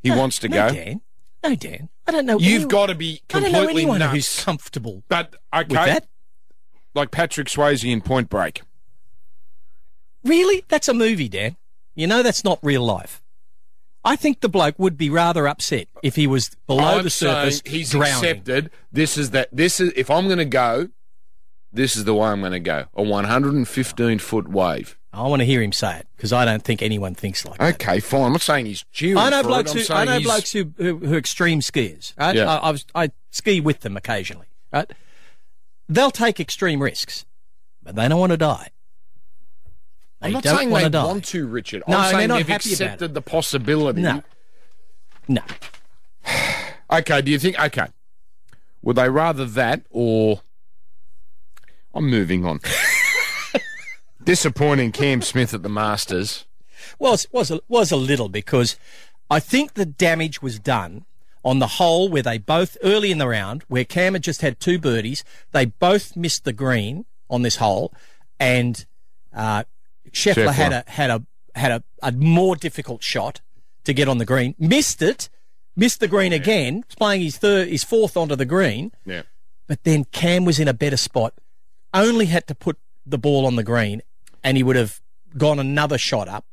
[0.02, 0.74] he wants to no, go.
[0.74, 1.00] Dan.
[1.42, 1.88] No, Dan.
[2.06, 2.38] I don't know.
[2.38, 4.12] You've got to be completely I don't know anyone nuts.
[4.12, 6.06] who's comfortable but okay, with that.
[6.94, 8.62] like Patrick Swayze in Point Break.
[10.22, 10.64] Really?
[10.68, 11.56] That's a movie, Dan.
[11.94, 13.22] You know that's not real life.
[14.04, 17.62] I think the bloke would be rather upset if he was below I'm the surface,
[17.66, 18.12] he's drowning.
[18.14, 18.70] accepted.
[18.90, 19.48] This is that.
[19.52, 20.88] This is if I'm going to go.
[21.72, 22.86] This is the way I'm going to go.
[22.94, 24.96] A 115 foot wave.
[25.12, 27.74] I want to hear him say it because I don't think anyone thinks like that.
[27.74, 28.22] Okay, fine.
[28.22, 29.18] I'm not saying he's cheering.
[29.18, 29.72] I know blokes.
[29.72, 32.12] Who I know he's- blokes who, who who extreme skiers.
[32.18, 32.34] Right?
[32.36, 32.50] Yeah.
[32.50, 34.46] I, I, was, I ski with them occasionally.
[34.72, 34.90] Right?
[35.88, 37.24] They'll take extreme risks,
[37.82, 38.70] but they don't want to die.
[40.20, 41.04] They I'm not saying they to die.
[41.04, 41.82] want to, Richard.
[41.88, 44.02] No, I'm they're saying not they've happy about accepted the possibility.
[44.02, 44.22] No,
[45.28, 45.42] no.
[46.92, 47.56] Okay, do you think?
[47.56, 47.86] Okay,
[48.82, 50.40] would they rather that or?
[51.94, 52.58] I'm moving on.
[54.24, 56.46] Disappointing Cam Smith at the Masters.
[56.98, 58.76] was was a, was a little because
[59.30, 61.04] I think the damage was done
[61.44, 64.58] on the hole where they both early in the round where Cam had just had
[64.58, 65.22] two birdies.
[65.52, 67.94] They both missed the green on this hole,
[68.40, 68.84] and
[69.32, 69.62] uh,
[70.12, 70.52] Scheffler, Scheffler.
[70.52, 71.22] had a had a
[71.54, 73.40] had a, a more difficult shot
[73.84, 74.54] to get on the green.
[74.58, 75.28] Missed it,
[75.76, 76.84] missed the green again.
[76.96, 78.92] Playing his third, his fourth onto the green.
[79.04, 79.22] Yeah.
[79.66, 81.34] But then Cam was in a better spot.
[81.94, 84.02] Only had to put the ball on the green,
[84.42, 85.00] and he would have
[85.36, 86.44] gone another shot up,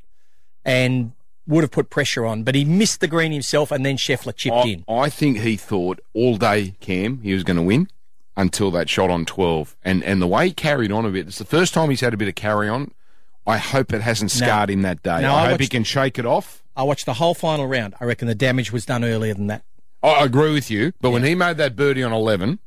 [0.65, 1.13] and
[1.47, 2.43] would have put pressure on.
[2.43, 4.85] But he missed the green himself, and then Scheffler chipped I, in.
[4.87, 7.89] I think he thought all day, Cam, he was going to win
[8.35, 9.75] until that shot on 12.
[9.83, 12.13] And and the way he carried on a bit, it's the first time he's had
[12.13, 12.91] a bit of carry on.
[13.47, 14.45] I hope it hasn't No.
[14.45, 15.21] scarred him that day.
[15.21, 16.63] No, I, I hope he can shake it off.
[16.75, 17.95] I watched the whole final round.
[17.99, 19.63] I reckon the damage was done earlier than that.
[20.03, 22.59] I agree with you, but when he made that birdie on 11,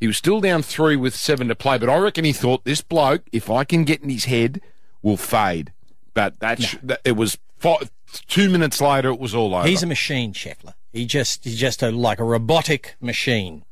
[0.00, 1.78] he was still down three with seven to play.
[1.78, 4.60] But I reckon he thought this bloke, if I can get in his head,
[5.02, 5.72] will fade.
[6.14, 7.90] But that, sh- that it was five,
[8.26, 9.68] two minutes later, it was all over.
[9.68, 10.74] He's a machine, Scheffler.
[10.92, 13.64] He just he's just a like a robotic machine.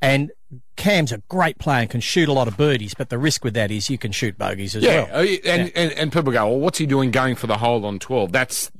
[0.00, 0.30] And
[0.76, 3.54] Cam's a great player and can shoot a lot of birdies, but the risk with
[3.54, 5.20] that is you can shoot bogeys as yeah, well.
[5.22, 7.98] uh, and, and and people go, well, what's he doing going for the hole on
[7.98, 8.32] 12?
[8.32, 8.70] That's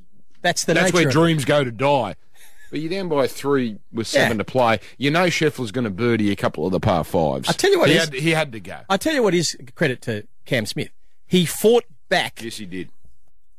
[0.43, 1.13] That's the that's where it.
[1.13, 2.15] dreams go to die.
[2.71, 4.39] But you're down by three with seven Yeah.
[4.39, 4.81] to play.
[4.97, 7.49] You know Scheffler's going to birdie a couple of the par fives.
[7.49, 8.79] I tell you what he is- had, he had to go.
[8.89, 10.89] I tell you what is credit to Cam Smith.
[11.27, 12.89] He fought back Yes, he did.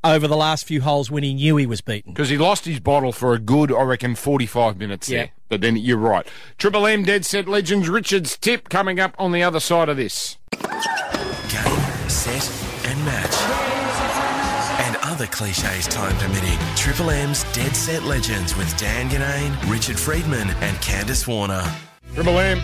[0.06, 2.12] Over the last few holes when he knew he was beaten.
[2.14, 5.18] Because he lost his bottle for a good, I reckon, 45 minutes Yeah.
[5.18, 5.30] there.
[5.48, 6.28] But then you're right.
[6.58, 10.36] Triple M Dead Set Legends Richard's tip coming up on the other side of this.
[10.52, 12.52] Game, set,
[12.86, 13.34] and match.
[14.86, 16.58] And other cliches time permitting.
[16.76, 21.64] Triple M's Dead Set Legends with Dan Ginnane, Richard Freedman, and Candice Warner.
[22.14, 22.60] Triple M.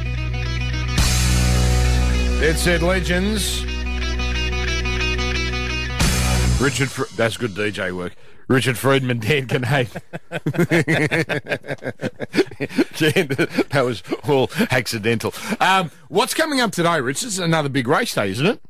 [2.42, 3.64] Dead Set Legends.
[6.60, 8.16] Richard, Fr- that's good DJ work.
[8.50, 9.48] Richard Freedman, Dan.
[9.48, 9.62] Jan,
[13.70, 15.34] that was all accidental.
[15.60, 17.22] Um, what's coming up today, Rich?
[17.22, 18.62] This is another big race day, isn't it?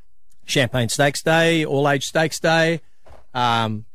[0.45, 2.81] Champagne Stakes Day, All Age Stakes Day.
[3.33, 3.85] Um,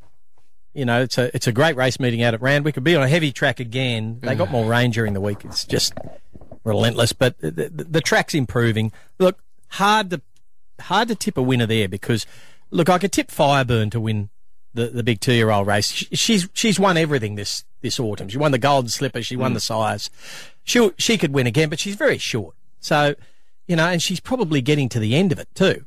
[0.73, 2.73] you know, it's a it's a great race meeting out at Randwick.
[2.73, 4.19] It'll be on a heavy track again.
[4.21, 5.45] They got more rain during the week.
[5.45, 5.93] It's just
[6.63, 8.91] relentless, but the, the, the track's improving.
[9.19, 10.21] Look, hard to
[10.79, 12.25] hard to tip a winner there because
[12.75, 14.29] look, I could tip Fireburn to win
[14.73, 15.91] the, the big two year old race.
[15.91, 18.29] She, she's she's won everything this this autumn.
[18.29, 19.23] She won the Golden Slipper.
[19.23, 19.55] She won mm.
[19.55, 20.09] the Sires.
[20.63, 22.55] She she could win again, but she's very short.
[22.79, 23.15] So,
[23.67, 25.85] you know, and she's probably getting to the end of it too.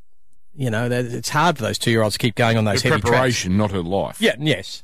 [0.54, 2.90] You know, it's hard for those two year olds to keep going on those Her
[2.90, 3.10] heavy tracks.
[3.10, 4.20] preparation, not her life.
[4.20, 4.82] Yeah, yes.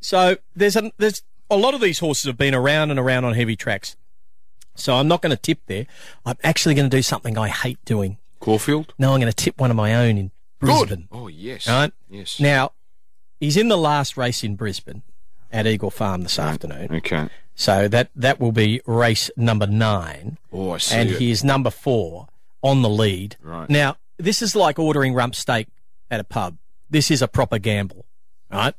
[0.00, 3.34] So there's a there's a lot of these horses have been around and around on
[3.34, 3.96] heavy tracks.
[4.74, 5.86] So I'm not going to tip there.
[6.24, 8.18] I'm actually going to do something I hate doing.
[8.38, 8.94] Caulfield?
[8.96, 11.08] No, I'm going to tip one of my own in Brisbane.
[11.12, 11.68] Oh, yes.
[11.68, 11.92] Right?
[12.08, 12.40] Yes.
[12.40, 12.72] Now,
[13.40, 15.02] he's in the last race in Brisbane
[15.52, 16.88] at Eagle Farm this afternoon.
[16.96, 17.28] Okay.
[17.54, 21.18] So that that will be race number nine Oh, I see and it.
[21.18, 22.28] he is number four
[22.62, 23.36] on the lead.
[23.42, 23.68] Right.
[23.68, 25.68] Now, this is like ordering rump steak
[26.10, 26.56] at a pub.
[26.90, 28.06] This is a proper gamble,
[28.50, 28.74] right?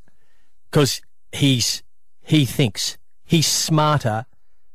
[0.71, 1.83] Because he's
[2.21, 4.25] he thinks he's smarter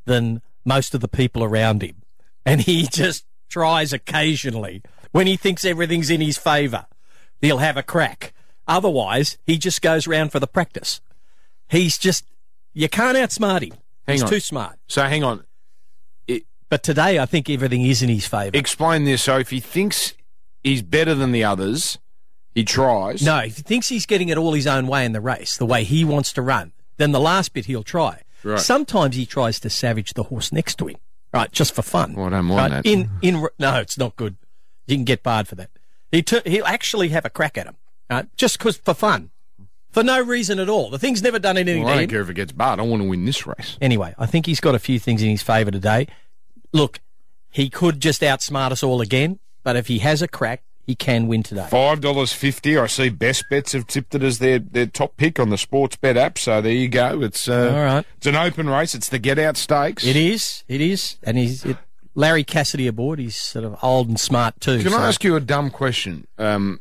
[0.04, 2.02] than most of the people around him,
[2.44, 6.86] and he just tries occasionally when he thinks everything's in his favour.
[7.44, 8.32] He'll have a crack.
[8.66, 11.00] Otherwise, he just goes round for the practice.
[11.68, 12.24] He's just
[12.72, 13.78] you can't outsmart him.
[14.06, 14.28] Hang he's on.
[14.30, 14.78] too smart.
[14.88, 15.44] So hang on.
[16.70, 18.56] But today, I think everything is in his favour.
[18.56, 19.22] Explain this.
[19.22, 20.14] So if he thinks
[20.62, 21.98] he's better than the others,
[22.54, 23.22] he tries.
[23.22, 25.66] No, if he thinks he's getting it all his own way in the race, the
[25.66, 28.22] way he wants to run, then the last bit he'll try.
[28.42, 28.58] Right.
[28.58, 30.96] Sometimes he tries to savage the horse next to him,
[31.32, 32.14] right, just for fun.
[32.14, 32.82] Well, I don't mind Right?
[32.82, 32.86] that.
[32.90, 34.36] In in no, it's not good.
[34.86, 35.70] You can get barred for that.
[36.14, 39.30] He tur he'll actually have a crack at him, just because for fun,
[39.90, 40.90] for no reason at all.
[40.90, 42.78] The thing's never done anything Well, I don't care if it gets barred.
[42.78, 43.76] I want to win this race.
[43.80, 46.06] Anyway, I think he's got a few things in his favour today.
[46.72, 47.00] Look,
[47.50, 51.28] he could just outsmart us all again, but if he has a crack, he can
[51.28, 51.66] win today.
[51.70, 52.76] Five dollars fifty.
[52.76, 56.16] I see Best Bets have tipped it as their, their top pick on the Sportsbet
[56.16, 56.38] app.
[56.38, 57.22] So there you go.
[57.22, 58.06] It's uh, All right.
[58.18, 58.94] It's an open race.
[58.94, 60.04] It's the Get Out Stakes.
[60.04, 60.62] It is.
[60.68, 61.16] It is.
[61.22, 61.78] And he's it,
[62.14, 63.18] Larry Cassidy aboard.
[63.18, 64.82] He's sort of old and smart too.
[64.82, 66.26] Can so- I ask you a dumb question?
[66.38, 66.80] Um,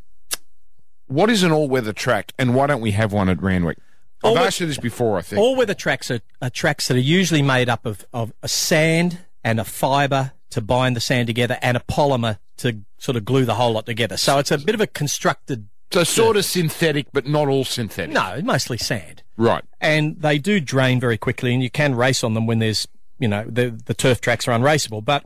[1.07, 3.77] what is an all-weather track, and why don't we have one at Randwick?
[4.23, 5.17] I've asked you this before.
[5.17, 5.41] I think.
[5.41, 9.19] All weather tracks are, are tracks that are usually made up of, of a sand
[9.43, 13.43] and a fibre to bind the sand together and a polymer to sort of glue
[13.43, 14.15] the whole lot together.
[14.15, 15.67] So it's a bit of a constructed.
[15.91, 18.11] so sort of synthetic, but not all synthetic.
[18.11, 19.23] No, mostly sand.
[19.35, 19.63] Right.
[19.81, 22.87] And they do drain very quickly, and you can race on them when there's,
[23.23, 25.01] you know, the the turf tracks are unraceable.
[25.01, 25.23] But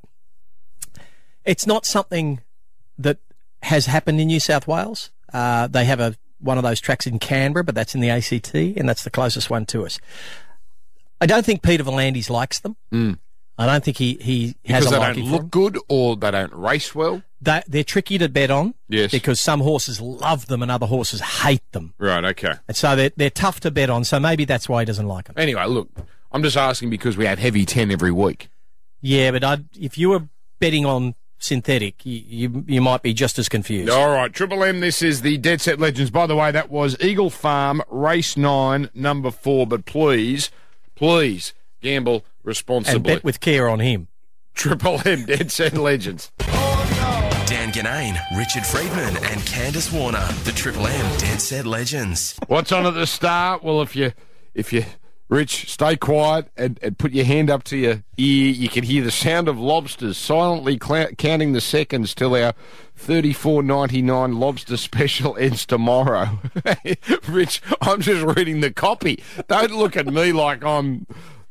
[1.44, 2.42] it's not something
[3.00, 3.18] that
[3.64, 5.10] has happened in New South Wales.
[5.34, 8.54] Uh, they have a one of those tracks in Canberra, but that's in the ACT,
[8.54, 10.00] and that's the closest one to us.
[11.20, 12.78] I don't think Peter V'landys likes them.
[13.60, 16.54] I don't think he, he has Because a they don't look good, or they don't
[16.54, 17.24] race well.
[17.42, 18.76] They, they're tricky to bet on.
[18.88, 19.10] Yes.
[19.10, 21.96] Because some horses love them and other horses hate them.
[21.98, 22.24] Right.
[22.24, 22.54] Okay.
[22.68, 24.04] And so they're, they're tough to bet on.
[24.04, 25.36] So maybe that's why he doesn't like them.
[25.38, 25.90] Anyway, look,
[26.32, 28.50] I'm just asking because we have heavy ten every week.
[29.02, 30.28] Yeah, but I'd, if you were
[30.60, 33.90] betting on synthetic, you, you you might be just as confused.
[33.90, 34.80] All right, Triple M.
[34.80, 36.12] This is the Dead Set Legends.
[36.12, 39.68] By the way, that was Eagle Farm Race Nine, Number Four.
[39.68, 40.50] But please,
[40.96, 42.96] please gamble responsibly.
[42.96, 44.08] and bet with care on him.
[44.54, 46.32] Triple M Dead Set Legends.
[46.38, 50.28] Dan Ginnane, Richard Freedman, and Candice Warner.
[50.44, 52.38] The Triple M Dead Set Legends.
[52.48, 53.64] What's on at the start?
[53.64, 54.12] Well, if you,
[54.54, 54.84] if you,
[55.30, 58.50] Rich, stay quiet and, and put your hand up to your ear.
[58.50, 62.54] You can hear the sound of lobsters silently cla counting the seconds till our
[62.96, 66.40] thirty-four ninety-nine lobster special ends tomorrow.
[67.28, 69.22] Rich, I'm just reading the copy.
[69.50, 71.06] Don't look at me like I'm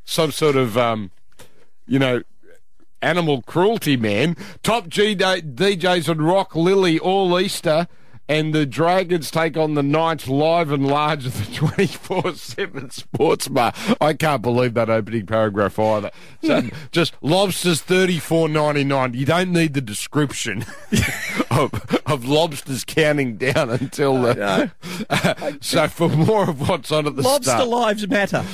[0.04, 1.10] some sort of, um,
[1.86, 2.22] you know,
[3.02, 4.36] animal cruelty man.
[4.62, 7.88] Top G DJs on Rock Lily all Easter.
[8.28, 13.48] And the Dragons take on the Knights live and large at the 24 7 sports
[13.48, 13.72] bar.
[14.00, 16.10] I can't believe that opening paragraph either.
[16.42, 16.62] So
[16.92, 19.14] just lobsters thirty four ninety nine.
[19.14, 20.64] You don't need the description
[21.50, 21.72] of,
[22.06, 24.70] of lobsters counting down until the.
[25.60, 27.68] so for more of what's on at the Lobster start.
[27.68, 28.44] lives matter.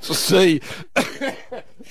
[0.00, 0.60] So see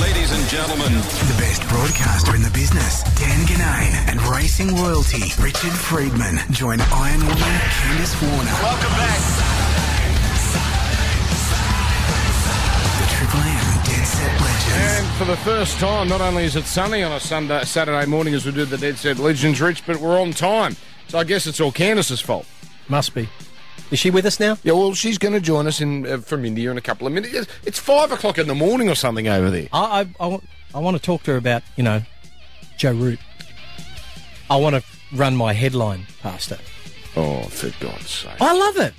[0.00, 5.72] Ladies and gentlemen, The best broadcaster in the business, Dan Ginnane, and racing royalty, Richard
[5.72, 8.52] Freedman, join Iron Woman Candice Warner.
[8.62, 9.43] welcome back.
[15.18, 18.44] For the first time not only is it sunny on a Sunday Saturday morning as
[18.44, 20.76] we do the Dead Set Legends Rich but we're on time
[21.08, 22.46] so I guess it's all Candice's fault
[22.88, 23.28] Must be.
[23.92, 24.58] Is she with us now?
[24.64, 27.12] yeah well she's going to join us in uh, from India in a couple of
[27.12, 30.44] minutes It's- five o'clock in the morning or something over there I, I, I, want,
[30.74, 32.02] I want to talk to her about, you know,
[32.76, 33.20] Joe Root.
[34.50, 34.82] I want to
[35.16, 36.58] run my headline past her.
[37.16, 38.94] oh for God's sake I love it.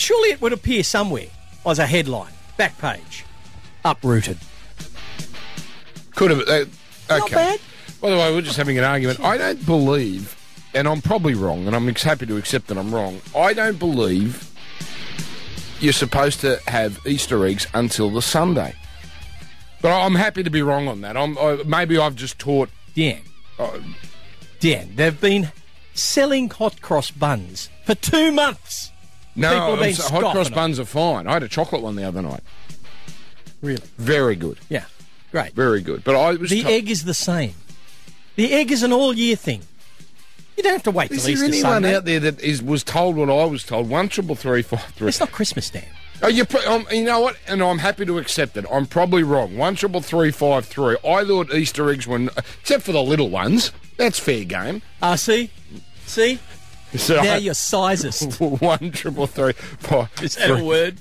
[0.00, 1.26] Surely it would appear somewhere
[1.66, 3.24] as a headline, back page,
[3.84, 4.38] uprooted.
[6.18, 6.40] Could have.
[6.40, 7.18] Uh, okay.
[7.18, 7.60] Not bad.
[8.00, 9.20] By the way, we're just having an argument.
[9.20, 10.36] I don't believe,
[10.74, 13.20] and I'm probably wrong, and I'm happy to accept that I'm wrong.
[13.36, 14.50] I don't believe
[15.80, 18.74] you're supposed to have Easter eggs until the Sunday.
[19.80, 21.16] But I'm happy to be wrong on that.
[21.16, 22.68] I'm, I, maybe I've just taught.
[22.96, 23.20] Dan.
[23.58, 23.78] Uh,
[24.58, 25.52] Dan, they've been
[25.94, 28.90] selling hot cross buns for two months.
[29.36, 31.28] No, I'm been so- hot cross buns are fine.
[31.28, 32.40] I had a chocolate one the other night.
[33.62, 33.82] Really?
[33.98, 34.58] Very good.
[34.68, 34.84] Yeah.
[35.30, 35.52] Great.
[35.52, 36.04] Very good.
[36.04, 36.50] But I was.
[36.50, 37.54] The to- egg is the same.
[38.36, 39.62] The egg is an all year thing.
[40.56, 43.30] You don't have to wait Is there anyone out there that is was told what
[43.30, 43.88] I was told?
[43.88, 45.08] One triple three five three.
[45.08, 45.84] It's not Christmas, Dan.
[46.20, 47.36] Oh, you, um, you know what?
[47.46, 48.64] And I'm happy to accept it.
[48.72, 49.56] I'm probably wrong.
[49.56, 50.96] One triple three five three.
[51.06, 52.28] I thought Easter eggs were,
[52.60, 53.70] except for the little ones.
[53.98, 54.82] That's fair game.
[55.00, 55.50] Ah, see?
[56.06, 56.40] See?
[56.96, 58.40] So Now I- you're sizest.
[58.60, 60.08] one triple three five.
[60.22, 60.98] Is that a word?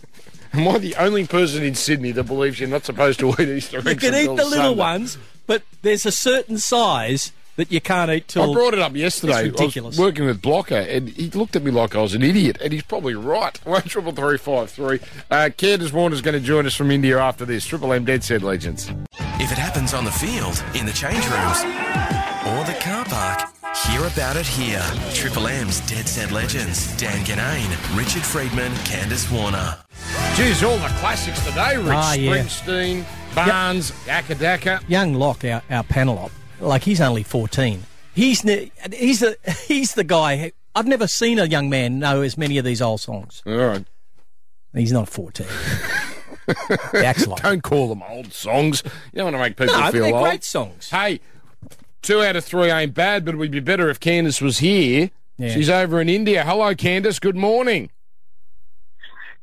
[0.58, 3.78] Am I the only person in Sydney that believes you're not supposed to eat Easter
[3.78, 3.88] eggs?
[3.90, 4.80] You can eat the little Sunday?
[4.80, 8.50] ones, but there's a certain size that you can't eat till.
[8.50, 9.46] I brought it up yesterday.
[9.50, 10.00] It's ridiculous.
[10.00, 12.58] I was working with Blocker, and he looked at me like I was an idiot,
[12.64, 13.56] and he's probably right.
[13.68, 15.00] One triple three five three.
[15.30, 17.64] Uh, Candice Warner's going to join us from India after this.
[17.64, 18.90] Triple M Dead Set Legends.
[19.40, 21.62] If it happens on the field, in the change rooms,
[22.48, 24.84] or the car park, hear about it here.
[25.14, 26.96] Triple M's Dead Set Legends.
[26.98, 29.78] Dan Ginnane, Richard Freedman, Candice Warner.
[30.36, 31.88] Geez, all the classics today, Rich.
[31.90, 32.32] Ah, yeah.
[32.44, 34.84] Springsteen, Barnes, Acca Dacca.
[34.90, 37.84] Young Locke, our, our panel op, like he's only 14.
[38.14, 39.38] He's ne- he's the
[39.68, 40.38] he's the guy.
[40.38, 43.42] who- I've never seen a young man know as many of these old songs.
[43.46, 43.86] All right.
[44.74, 45.48] He's not 14.
[46.92, 47.42] he acts like.
[47.42, 48.84] Don't call them old songs.
[49.12, 50.24] You don't want to make people No, feel they're old.
[50.24, 50.90] great songs.
[50.92, 51.20] Hey,
[52.02, 55.12] two out of three ain't bad, but it would be better if Candice was here.
[55.38, 55.50] Yeah.
[55.50, 56.44] She's over in India.
[56.44, 57.22] Hello, Candice.
[57.22, 57.90] Good morning.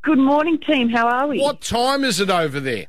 [0.02, 0.90] Good morning, team.
[0.90, 1.40] How are we?
[1.40, 2.86] What time is it over there?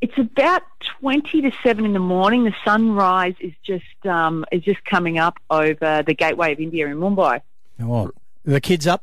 [0.00, 0.62] It's about
[1.00, 2.44] twenty to seven in the morning.
[2.44, 6.96] The sunrise is just um, is just coming up over the gateway of India in
[6.96, 7.40] Mumbai.
[7.80, 8.10] Oh,
[8.44, 9.02] the kids up?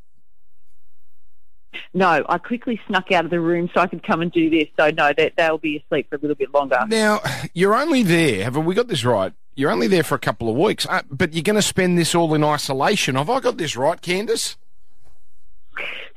[1.94, 4.68] No, I quickly snuck out of the room so I could come and do this.
[4.78, 6.80] So no, they, they'll be asleep for a little bit longer.
[6.88, 7.22] Now,
[7.54, 9.34] you're only there, have we got this right?
[9.56, 12.16] You're only there for a couple of weeks, uh, but you're going to spend this
[12.16, 13.16] all in isolation.
[13.16, 14.56] Have I got this right, Candice?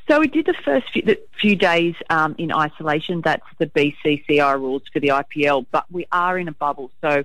[0.08, 3.22] So we did the first few, the few days um, in isolation.
[3.22, 5.66] That's the BCCI rules for the IPL.
[5.70, 7.24] But we are in a bubble, so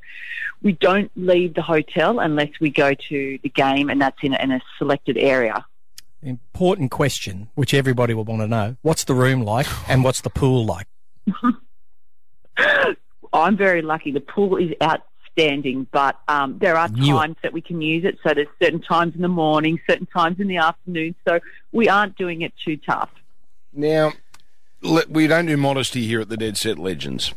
[0.61, 4.51] we don't leave the hotel unless we go to the game, and that's in, in
[4.51, 5.65] a selected area.
[6.21, 8.75] Important question, which everybody will want to know.
[8.81, 10.87] What's the room like and what's the pool like?
[13.33, 14.11] I'm very lucky.
[14.11, 17.19] The pool is outstanding, but um, there are Knew it.
[17.19, 18.17] times that we can use it.
[18.23, 21.15] So there's certain times in the morning, certain times in the afternoon.
[21.27, 21.39] So
[21.71, 23.09] we aren't doing it too tough.
[23.71, 24.13] Now,
[25.07, 27.33] we don't do modesty here at the Dead Set Legends.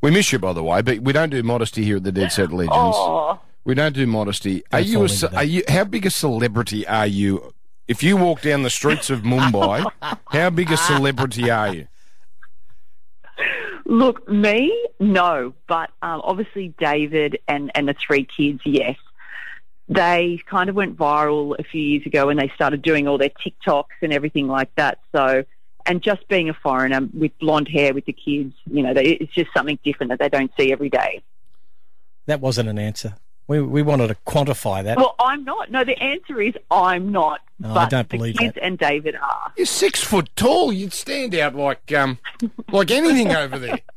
[0.00, 2.32] We miss you, by the way, but we don't do modesty here at the Dead
[2.32, 2.70] Set Legends.
[2.98, 4.62] Oh, We don't do modesty.
[4.72, 5.34] Are you a, into ce- that.
[5.34, 7.52] are you how big a celebrity are you?
[7.90, 9.84] If you walk down the streets of Mumbai,
[10.30, 11.88] how big a celebrity are you?
[13.84, 18.96] look, me, no, but um, obviously David and and the three kids, yes.
[19.88, 23.32] They kind of went viral a few years ago when they started doing all their
[23.44, 25.00] TikToks and everything like that.
[25.10, 25.42] So,
[25.84, 29.34] and just being a foreigner with blonde hair with the kids, you know, they, it's
[29.34, 31.22] just something different that they don't see every day.
[32.26, 33.16] that wasn't an answer.
[33.50, 34.96] We we wanted to quantify that.
[34.96, 35.72] Well, I'm not.
[35.72, 37.40] No, the answer is I'm not.
[37.58, 38.62] No, I don't the believe kids that.
[38.62, 39.52] and David are.
[39.56, 40.72] You're six foot tall.
[40.72, 42.18] You'd stand out like um
[42.70, 43.80] like anything over there.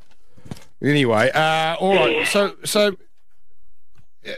[0.81, 2.27] Anyway, uh, all right.
[2.27, 2.97] So so.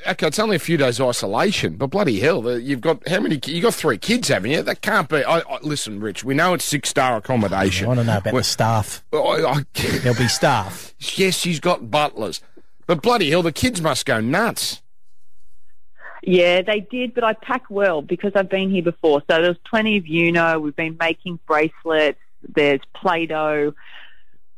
[0.08, 3.40] Okay, it's only a few days isolation, but bloody hell, you've got how many?
[3.46, 4.62] You got three kids, haven't you?
[4.62, 5.24] That can't be.
[5.24, 7.86] I, I, listen, Rich, we know it's six star accommodation.
[7.86, 9.04] I want to know about Well, the staff.
[9.12, 10.94] I, I, There'll be staff.
[11.18, 12.42] yes, she's got butlers,
[12.86, 14.84] but bloody hell, the kids must go nuts.
[16.26, 19.22] Yeah, they did, but I pack well because I've been here before.
[19.30, 20.60] So there's plenty of Uno.
[20.60, 22.20] We've been making bracelets.
[22.48, 23.74] There's Play-Doh.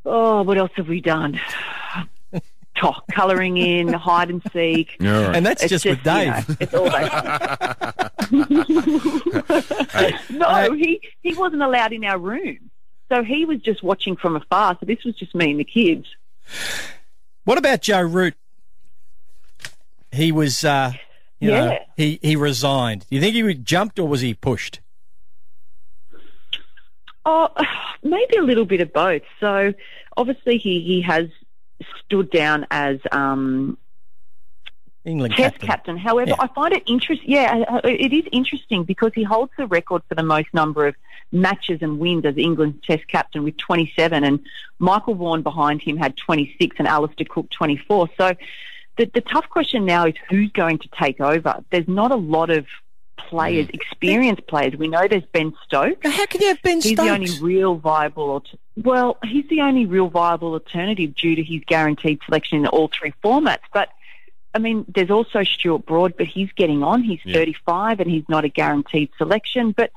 [0.06, 1.40] Oh, what else have we done?
[2.78, 4.96] Talk, colouring in, hide and seek.
[5.02, 5.36] All right.
[5.36, 6.48] And that's It's just, with you Dave.
[6.48, 7.10] know, it's all they.
[10.38, 12.70] no, he he wasn't allowed in our room,
[13.10, 14.78] so he was just watching from afar.
[14.80, 16.06] So this was just me and the kids.
[17.46, 18.36] What about Joe Root?
[20.12, 20.94] He was, uh,
[21.40, 21.80] you know, Yeah.
[21.96, 23.06] he, he resigned.
[23.10, 24.80] Do you think he jumped or was he pushed?
[27.26, 27.50] Oh,
[28.04, 29.24] maybe a little bit of both.
[29.40, 29.74] So
[30.16, 31.28] obviously he he has
[32.06, 33.78] stood down as um,
[35.06, 35.68] England test captain.
[35.68, 35.98] captain.
[35.98, 36.36] However, Yeah.
[36.40, 37.30] I find it interesting.
[37.30, 40.96] Yeah, uh, it is interesting because he holds the record for the most number of
[41.32, 44.40] matches and wins as England's test captain with 27, and
[44.80, 48.10] Michael Vaughan behind him had 26, and Alistair Cook 24.
[48.18, 48.34] So
[48.98, 51.64] the the tough question now is who's going to take over.
[51.72, 52.66] There's not a lot of
[53.18, 53.74] players, mm.
[53.74, 54.76] experienced players.
[54.76, 56.10] We know there's Ben Stokes.
[56.10, 57.08] How can you have Ben He's Stokes?
[57.08, 58.44] the only real viable.
[58.76, 63.14] Well, he's the only real viable alternative due to his guaranteed selection in all three
[63.24, 63.64] formats.
[63.74, 63.90] But
[64.54, 67.04] I mean, there's also Stuart Broad, but he's getting on.
[67.04, 69.72] He's 35 and he's not a guaranteed selection.
[69.72, 69.92] But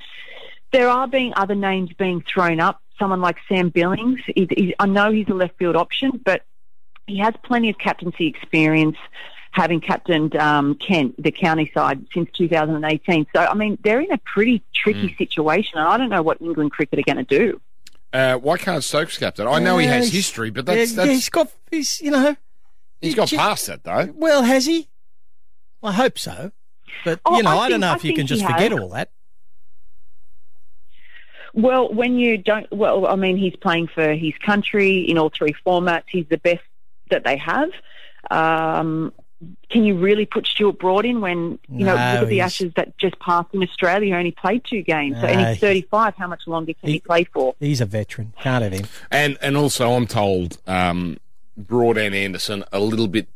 [0.73, 2.81] there are being other names being thrown up.
[2.99, 4.21] Someone like Sam Billings.
[4.27, 6.43] He, he, I know he's a left field option, but
[7.07, 8.97] he has plenty of captaincy experience.
[9.53, 13.27] Having captained um, Kent, the county side, since 2018.
[13.35, 16.71] So, I mean, they're in a pretty tricky situation, and I don't know what England
[16.71, 17.61] cricket are going to do.
[18.13, 19.49] Uh, why can't Stokes captain?
[19.49, 22.37] I know he has history, but Yeah, that's, yeah, he's got, he's, you know,
[23.01, 24.13] he's got he- past that though.
[24.15, 24.89] well, has he?
[25.83, 26.53] I hope so.
[27.05, 28.71] But, Oh, you know, I I, don't think- know I if you can just forget
[28.71, 28.81] has.
[28.81, 29.11] all that.
[31.53, 35.55] Well, when you don't, well, I mean, he's playing for his country in all three
[35.67, 36.05] formats.
[36.09, 36.61] He's the best
[37.11, 37.71] that they have.
[38.31, 39.13] Um,
[39.71, 42.73] can you really put Stuart Broad in when you know No, look at the Ashes
[42.77, 44.07] that just passed in Australia?
[44.09, 46.15] He only played two games, so, and he's 35.
[46.17, 47.55] How much longer can he, he- play for?
[47.59, 48.35] He's a veteran.
[48.41, 48.87] Can't have him.
[49.11, 51.19] And and also, I'm told um,
[51.57, 53.29] Broad and Anderson a little bit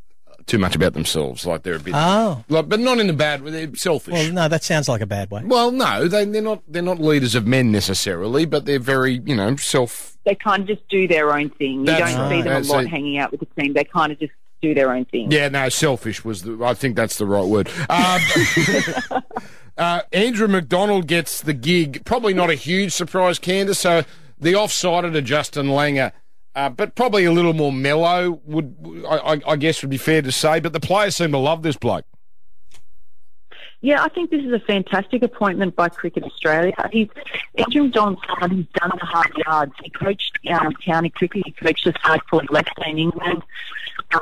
[0.47, 1.47] too much about themselves.
[1.47, 2.45] Like they're a bit, Oh.
[2.49, 3.51] like, but not in a bad way.
[3.51, 4.13] They're selfish.
[4.13, 5.43] Well, no, that sounds like a bad way.
[5.45, 6.63] Well, no, they, they're not.
[6.69, 10.17] They're not leaders of men necessarily, but they're very, you know, self.
[10.25, 11.81] They kind of just do their own thing.
[11.81, 12.31] You That's don't right.
[12.31, 12.89] see them That's a lot it.
[12.91, 13.73] hanging out with the team.
[13.75, 14.33] They kind of just
[14.63, 15.31] do their own thing.
[15.31, 16.59] Yeah, no, selfish was the.
[16.65, 17.69] I think that's the right word.
[17.91, 18.21] Um,
[19.77, 22.05] uh, Andrew McDonald gets the gig.
[22.05, 23.77] Probably not a huge surprise, Candice.
[23.77, 24.05] So
[24.39, 26.13] the offsider to Justin Langer.
[26.55, 28.77] Uh, but probably a little more mellow would
[29.09, 30.61] I, I, guess would be fair to say.
[30.61, 32.05] But the players seem to love this bloke.
[33.81, 36.73] Yeah, I think this is a fantastic appointment by Cricket Australia.
[36.91, 37.09] He's
[37.59, 39.73] McDonald's someone who's done the hard yards.
[39.83, 41.43] He coached um, county cricket.
[41.45, 43.43] He coached the side called Leicester in England.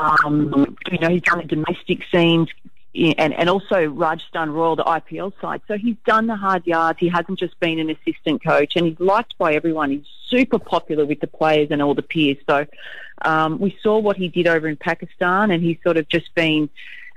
[0.00, 2.48] Um, you know, he's done the domestic scenes
[2.94, 5.62] and, and also Rajasthan Royal, the IPL side.
[5.66, 6.98] So he's done the hard yards.
[6.98, 9.90] He hasn't just been an assistant coach, and he's liked by everyone.
[9.90, 12.36] He's super popular with the players and all the peers.
[12.48, 12.66] So
[13.22, 16.68] um, we saw what he did over in Pakistan, and he's sort of just been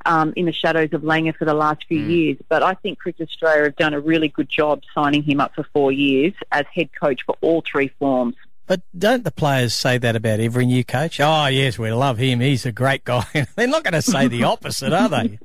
[0.05, 2.37] um, in the shadows of Langer for the last few years.
[2.47, 5.65] But I think Cricket Australia have done a really good job signing him up for
[5.73, 8.35] four years as head coach for all three forms.
[8.67, 11.19] But don't the players say that about every new coach?
[11.19, 12.39] Oh, yes, we love him.
[12.39, 13.25] He's a great guy.
[13.55, 15.39] They're not going to say the opposite, are they?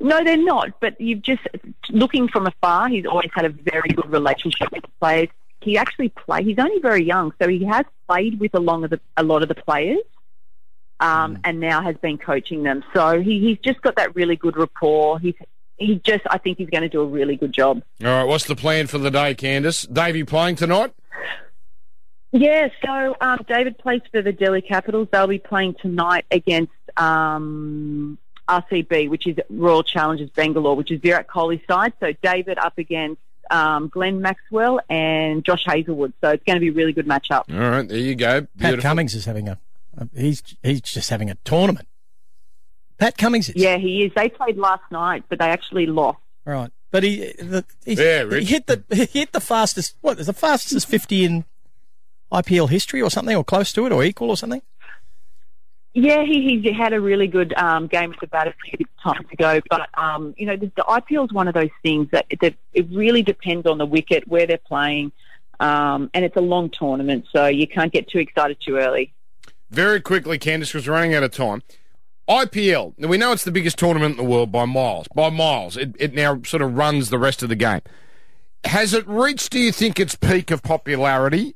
[0.00, 0.80] No, they're not.
[0.80, 1.42] But you've just
[1.90, 2.88] looking from afar.
[2.88, 5.28] He's always had a very good relationship with the players.
[5.60, 6.44] He actually play.
[6.44, 9.42] He's only very young, so he has played with a lot of the a lot
[9.42, 10.02] of the players,
[11.00, 12.84] um, and now has been coaching them.
[12.94, 15.18] So he, he's just got that really good rapport.
[15.18, 15.34] He's
[15.76, 16.22] he just.
[16.30, 17.82] I think he's going to do a really good job.
[18.02, 19.92] All right, what's the plan for the day, Candice?
[19.92, 20.92] Davey playing tonight?
[22.32, 25.08] Yeah, so um, David plays for the Delhi Capitals.
[25.10, 28.18] They'll be playing tonight against um,
[28.48, 31.92] RCB, which is Royal Challengers Bangalore, which is Virat Kohli's side.
[32.00, 33.20] So David up against
[33.50, 36.12] um, Glenn Maxwell and Josh Hazlewood.
[36.20, 37.44] So it's going to be a really good matchup.
[37.52, 38.46] All right, there you go.
[38.58, 39.58] Pat Cummins is having a,
[39.96, 41.88] a he's he's just having a tournament.
[42.98, 43.56] Pat Cummins is.
[43.56, 44.12] Yeah, he is.
[44.14, 46.18] They played last night, but they actually lost.
[46.44, 46.70] Right.
[46.90, 49.96] But he, the, he's, Yeah, he hit the he hit the fastest.
[50.00, 51.44] What is the fastest fifty in
[52.32, 54.62] IPL history or something, or close to it, or equal or something?
[55.98, 59.62] Yeah, he, he had a really good um, game with the a bit time ago,
[59.70, 62.86] but um, you know the, the IPL is one of those things that, that it
[62.92, 65.10] really depends on the wicket, where they're playing,
[65.58, 69.10] um, and it's a long tournament, so you can't get too excited too early.
[69.70, 71.62] Very quickly, Candice, was running out of time.
[72.28, 72.92] IPL.
[72.98, 75.08] Now, we know it's the biggest tournament in the world by miles.
[75.14, 77.80] By miles, it, it now sort of runs the rest of the game.
[78.64, 79.50] Has it reached?
[79.50, 81.54] Do you think its peak of popularity?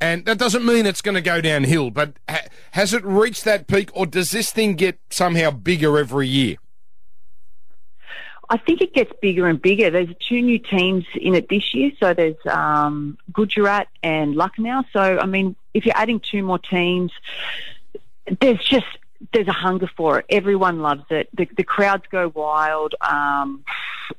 [0.00, 3.66] And that doesn't mean it's going to go downhill, but ha- has it reached that
[3.66, 6.56] peak, or does this thing get somehow bigger every year?
[8.48, 9.90] I think it gets bigger and bigger.
[9.90, 11.92] There's two new teams in it this year.
[12.00, 14.82] So there's um, Gujarat and Lucknow.
[14.92, 17.12] So, I mean, if you're adding two more teams,
[18.40, 18.86] there's just
[19.32, 20.26] there's a hunger for it.
[20.30, 21.28] Everyone loves it.
[21.34, 22.94] The, the crowds go wild.
[23.02, 23.64] Um,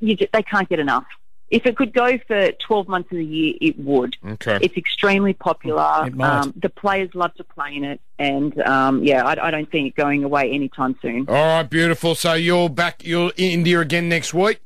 [0.02, 1.06] just, they can't get enough.
[1.52, 4.16] If it could go for 12 months of the year, it would.
[4.26, 4.58] Okay.
[4.62, 6.08] It's extremely popular.
[6.08, 6.39] It might.
[6.39, 8.02] Um, the players love to play in it.
[8.18, 11.26] And, um, yeah, I, I don't think it going away anytime soon.
[11.28, 12.16] All right, beautiful.
[12.16, 13.04] So you're back.
[13.04, 14.62] You're in India again next week.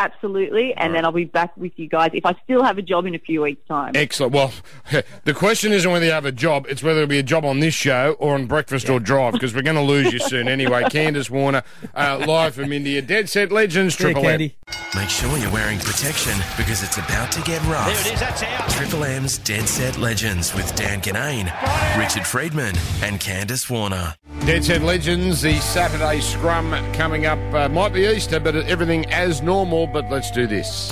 [0.00, 0.72] Absolutely.
[0.74, 3.14] And then I'll be back with you guys if I still have a job in
[3.14, 3.92] a few weeks' time.
[3.94, 4.32] Excellent.
[4.32, 4.50] Well,
[5.24, 7.60] the question isn't whether you have a job; it's whether it'll be a job on
[7.60, 10.82] this show or on Breakfast or Drive, because we're going to lose you soon anyway.
[10.90, 11.62] Candice Warner,
[11.94, 14.40] uh, live from India, Dead Set Legends, Yeah, Triple M.
[14.40, 17.86] Make sure you're wearing protection because it's about to get rough.
[17.86, 18.70] There it is, that's out.
[18.70, 21.52] Triple M's Dead Set Legends with Dan Ginnane,
[21.98, 24.14] Richard Freedman, and Candice Warner.
[24.46, 27.38] Dead Set Legends, the Saturday scrum coming up.
[27.54, 29.86] Uh, might be Easter, but everything as normal.
[29.86, 30.90] But let's do this.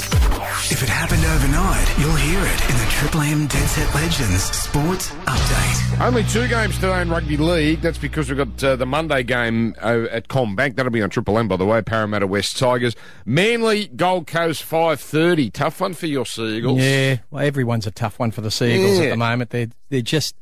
[0.71, 5.11] If it happened overnight, you'll hear it in the Triple M Dead Set Legends Sports
[5.27, 6.01] Update.
[6.07, 7.81] Only two games today in rugby league.
[7.81, 10.77] That's because we've got uh, the Monday game uh, at CommBank.
[10.77, 11.81] That'll be on Triple M, by the way.
[11.83, 12.95] Parramatta West Tigers,
[13.25, 15.51] Manly Gold Coast five thirty.
[15.51, 16.81] Tough one for your Seagulls.
[16.81, 19.07] Yeah, well, everyone's a tough one for the Seagulls Yeah.
[19.07, 19.51] at the moment.
[19.51, 20.37] They're they're just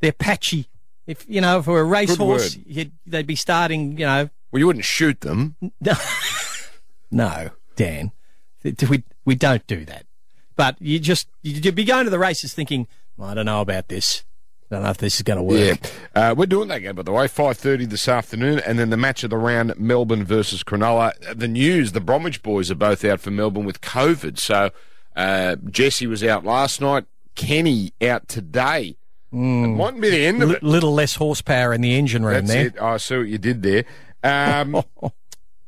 [0.00, 0.68] they're patchy.
[1.12, 2.58] If you know, if we were a racehorse,
[3.06, 3.98] they'd be starting.
[3.98, 5.56] You know, Well, you wouldn't shoot them.
[7.10, 8.12] no, Dan,
[8.64, 10.06] we we don't do that.
[10.56, 12.86] But you just you'd be going to the races thinking,
[13.16, 14.24] well, I don't know about this.
[14.70, 15.80] I don't know if this is going to work.
[15.82, 17.28] Yeah, uh, we're doing that game by the way.
[17.28, 21.12] Five thirty this afternoon, and then the match of the round: Melbourne versus Cronulla.
[21.36, 24.38] The news: the Bromwich boys are both out for Melbourne with COVID.
[24.38, 24.70] So
[25.14, 27.04] uh, Jesse was out last night.
[27.34, 28.96] Kenny out today.
[29.32, 30.62] It mightn't be the end of L- it.
[30.62, 32.66] little less horsepower in the engine room That's there.
[32.66, 32.80] it.
[32.82, 33.84] I see what you did there.
[34.22, 34.82] Um,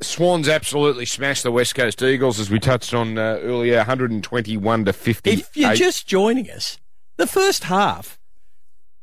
[0.03, 4.93] Swans absolutely smashed the West Coast Eagles, as we touched on uh, earlier, 121 to
[4.93, 5.31] 50.
[5.31, 6.79] If you're just joining us,
[7.17, 8.19] the first half,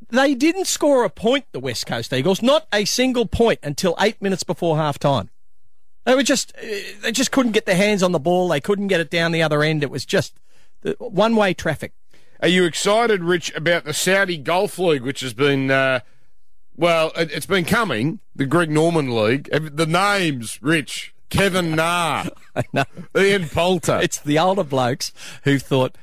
[0.10, 4.22] they didn't score a point, the West Coast Eagles, not a single point until eight
[4.22, 5.30] minutes before half time.
[6.06, 6.66] They were just, uh,
[7.02, 8.50] they just couldn't get their hands on the ball.
[8.50, 9.82] They couldn't get it down the other end.
[9.84, 10.34] It was just
[11.00, 11.94] one way traffic.
[12.42, 16.00] Are you excited, Rich, about the Saudi Golf League, which has been, uh,
[16.76, 19.50] well, it, it's been coming, the Greg Norman League.
[19.52, 22.24] The names, Rich, Kevin Na,
[23.16, 24.00] Ian Poulter.
[24.02, 25.12] It's the older blokes
[25.44, 25.96] who thought,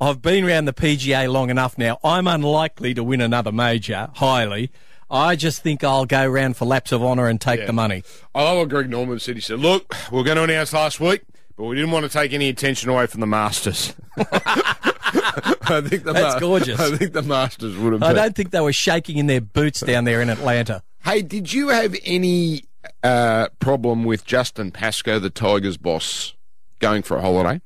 [0.00, 1.98] I've been around the PGA long enough now.
[2.04, 4.70] I'm unlikely to win another major, highly.
[5.08, 7.66] I just think I'll go round for laps of honour and take Yeah.
[7.66, 8.02] the money.
[8.34, 9.36] I love what Greg Norman said.
[9.36, 11.22] He said, look, we are going to announce last week,
[11.56, 13.94] but we didn't want to take any attention away from the Masters.
[14.18, 16.78] I think the That's gorgeous.
[16.78, 18.16] I think the Masters would have I been.
[18.16, 20.82] don't think they were shaking in their boots down there in Atlanta.
[21.04, 22.64] Hey, did you have any
[23.02, 26.34] uh, problem with Justin Pascoe, the Tigers boss,
[26.78, 27.60] going for a holiday?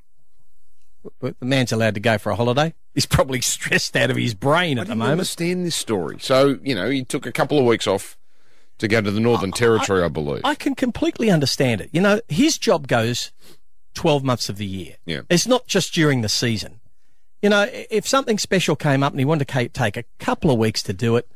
[1.19, 2.73] But the man's allowed to go for a holiday.
[2.93, 5.11] He's probably stressed out of his brain I at the didn't moment.
[5.13, 6.17] understand this story.
[6.19, 8.17] So, you know, he took a couple of weeks off
[8.77, 10.41] to go to the Northern Territory, I, believe.
[10.43, 11.89] I can completely understand it.
[11.91, 13.31] You know, his job goes
[13.93, 14.95] 12 months of the year.
[15.05, 15.21] Yeah.
[15.29, 16.79] It's not just during the season.
[17.41, 20.57] You know, if something special came up and he wanted to take a couple of
[20.57, 21.27] weeks to do it,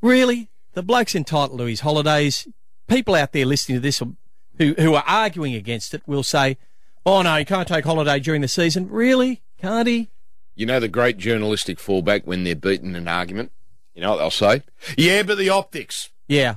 [0.00, 2.48] really, the bloke's entitled to his holidays.
[2.88, 4.02] People out there listening to this
[4.58, 6.58] who, who are arguing against it will say,
[7.06, 8.88] oh no, you can't take holiday during the season.
[8.90, 9.42] Really?
[9.58, 10.10] Can't he?
[10.54, 13.52] you know the great journalistic fallback when they're beaten in an argument?
[13.94, 14.62] You know what they'll say?
[14.96, 16.10] Yeah, but the optics.
[16.28, 16.56] Yeah.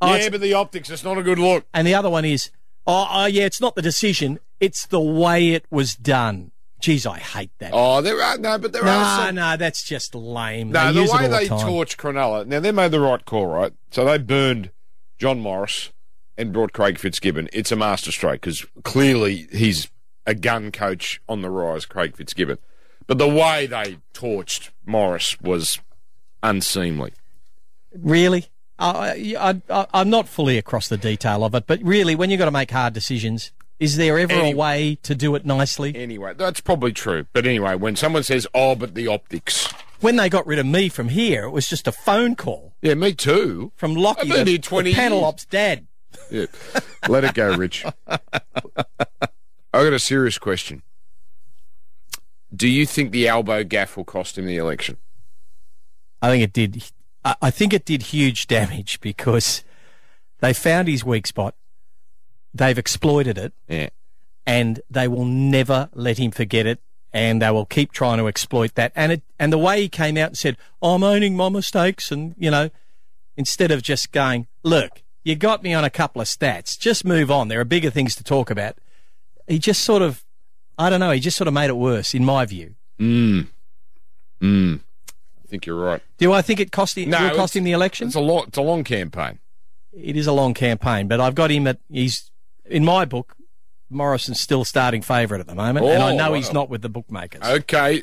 [0.00, 0.90] Oh, yeah, but the optics.
[0.90, 1.66] It's not a good look.
[1.74, 2.50] And the other one is,
[2.86, 6.52] oh, oh, yeah, it's not the decision, it's the way it was done.
[6.80, 7.70] Geez, I hate that.
[7.74, 9.34] Oh, there are no, but there no, are some.
[9.34, 10.70] no, that's just lame.
[10.70, 12.46] No, They the way they the torch Cronulla.
[12.46, 13.72] Now they made the right call, right?
[13.90, 14.70] So they burned
[15.18, 15.90] John Morris
[16.36, 17.48] and brought Craig Fitzgibbon.
[17.52, 19.88] It's a masterstroke because clearly he's
[20.24, 22.58] a gun coach on the rise, Craig Fitzgibbon.
[23.08, 25.80] But the way they torched Morris was
[26.42, 27.12] unseemly.
[27.92, 28.46] Really?
[28.78, 32.38] I, I, I, I'm not fully across the detail of it, but really, when you've
[32.38, 33.50] got to make hard decisions,
[33.80, 35.94] is there ever Any- a way to do it nicely?
[35.94, 37.26] Anyway, that's probably true.
[37.32, 39.68] But anyway, when someone says, "Oh, but the optics,"
[40.00, 42.94] when they got rid of me from here, it was just a phone call Yeah,
[42.94, 43.72] me too.
[43.76, 45.86] from Lockie, I've been the, here 20 the panel ops dad.
[46.30, 46.46] Yeah.
[47.08, 47.84] Let it go, Rich.
[48.06, 48.18] I
[49.72, 50.82] got a serious question.
[52.54, 54.96] Do you think the elbow gaff will cost him the election?
[56.22, 56.82] I think it did.
[57.24, 59.62] I I think it did huge damage because
[60.40, 61.54] they found his weak spot.
[62.54, 63.88] They've exploited it, Yeah.
[64.46, 66.80] and they will never let him forget it.
[67.10, 68.92] And they will keep trying to exploit that.
[68.94, 72.34] And it, and the way he came out and said, "I'm owning my mistakes," and
[72.38, 72.68] you know,
[73.36, 76.78] instead of just going, "Look, you got me on a couple of stats.
[76.78, 77.48] Just move on.
[77.48, 78.76] There are bigger things to talk about."
[79.46, 80.22] He just sort of,
[80.76, 81.10] I don't know.
[81.10, 82.74] He just sort of made it worse, in my view.
[83.00, 83.46] Mm.
[84.42, 84.80] Mm.
[85.10, 86.02] I think you're right.
[86.18, 87.08] Do I think it cost him?
[87.08, 88.08] No, cost him the election?
[88.08, 89.38] It's a long, it's a long campaign.
[89.94, 92.30] it is a long campaign, but I've got him at he's
[92.70, 93.34] in my book.
[93.90, 96.36] Morrison's still starting favourite at the moment, and I Oh, know wow.
[96.36, 97.40] he's not with the bookmakers.
[97.42, 98.02] Okay,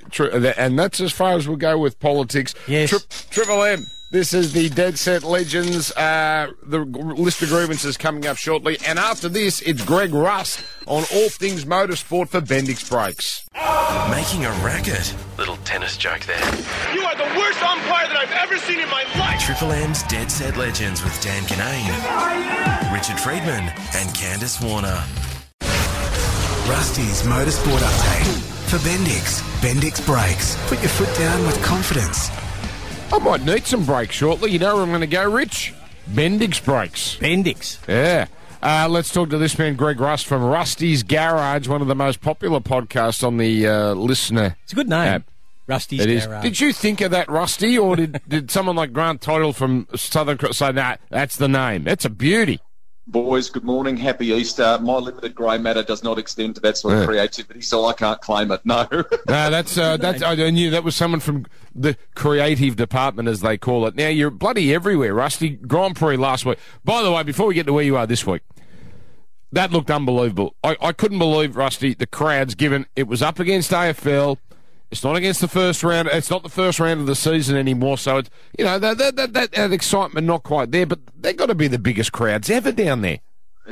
[0.57, 2.55] and that's as far as we'll go with politics.
[2.67, 2.89] Yes.
[2.89, 2.99] Tri-
[3.29, 3.85] Triple M.
[4.11, 5.91] This is the Dead Set Legends.
[5.91, 11.03] Uh, the list of grievances coming up shortly, and after this, it's Greg Rust on
[11.11, 13.47] all things motorsport for Bendix Brakes.
[14.11, 15.13] Making a racket.
[15.39, 16.37] Little tennis joke there.
[16.93, 19.41] You are the worst umpire that I've ever seen in my life.
[19.41, 25.03] Triple M's Dead Set Legends with Dan Ginnane, Richard Freedman, and Candice Warner.
[26.69, 28.51] Rusty's Motorsport Update.
[28.65, 30.57] For Bendix, Bendix Brakes.
[30.67, 32.29] Put your foot down with confidence.
[33.11, 34.51] I might need some brakes shortly.
[34.51, 35.73] You know where I'm going to go, Rich?
[36.11, 37.17] Bendix Brakes.
[37.17, 37.79] Bendix.
[37.87, 38.27] Yeah.
[38.61, 42.19] Uh, let's talk to this man, Greg Rust from Rusty's Garage, one of the most
[42.21, 44.57] popular podcasts on the uh, listener.
[44.63, 45.07] It's a good name.
[45.07, 45.23] app.
[45.67, 46.25] Rusty's It is.
[46.25, 46.43] Garage.
[46.43, 50.37] Did you think of that, Rusty, or did, did someone like Grant Title from Southern
[50.37, 51.83] Cross say, nah, that's the name?
[51.83, 52.59] That's a beauty.
[53.07, 53.97] Boys, good morning.
[53.97, 54.79] Happy Easter.
[54.81, 57.05] My limited grey matter does not extend to that sort of Yeah.
[57.05, 58.61] creativity, so I can't claim it.
[58.65, 58.87] No.
[59.27, 60.23] No, that's uh, that's.
[60.23, 61.45] I knew that was someone from
[61.75, 63.95] the creative department, as they call it.
[63.95, 65.49] Now you're bloody everywhere, Rusty.
[65.51, 66.57] Grand Prix last week.
[66.83, 68.41] By the way, before we get to where you are this week,
[69.51, 70.55] that looked unbelievable.
[70.63, 74.37] I, I couldn't believe Rusty the crowds, given it was up against AFL.
[74.95, 76.07] It's not against the first round.
[76.07, 77.97] It's not the first round of the season anymore.
[77.97, 81.35] So it's you know that that that, that, that excitement not quite there, but they've
[81.35, 83.19] got to be the biggest crowds ever down there.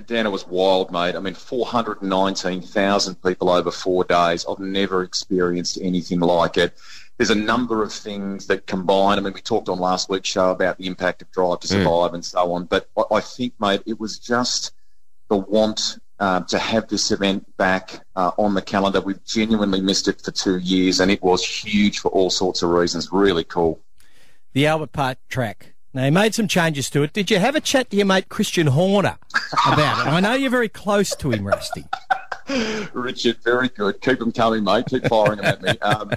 [0.05, 1.15] Dan, it was wild, mate.
[1.15, 4.45] I mean, 419,000 people over four days.
[4.49, 6.75] I've never experienced anything like it.
[7.17, 9.17] There's a number of things that combine.
[9.17, 11.71] I mean, we talked on last week's show about the impact of Drive to mm.
[11.71, 12.65] Survive and so on.
[12.65, 14.73] But I think, mate, it was just
[15.29, 19.01] the want uh, to have this event back uh, on the calendar.
[19.01, 22.69] We've genuinely missed it for two years, and it was huge for all sorts of
[22.69, 23.11] reasons.
[23.11, 23.81] Really cool.
[24.53, 25.73] the Albert Park track.
[25.93, 27.11] Now, he made some changes to it.
[27.11, 29.17] Did you have a chat to your mate Christian Horner
[29.67, 30.09] about it?
[30.11, 31.83] I know you're very close to him, Rusty.
[32.93, 33.99] Richard, very good.
[33.99, 34.85] Keep them coming, mate.
[34.87, 35.77] Keep firing them at me.
[35.81, 36.11] Um,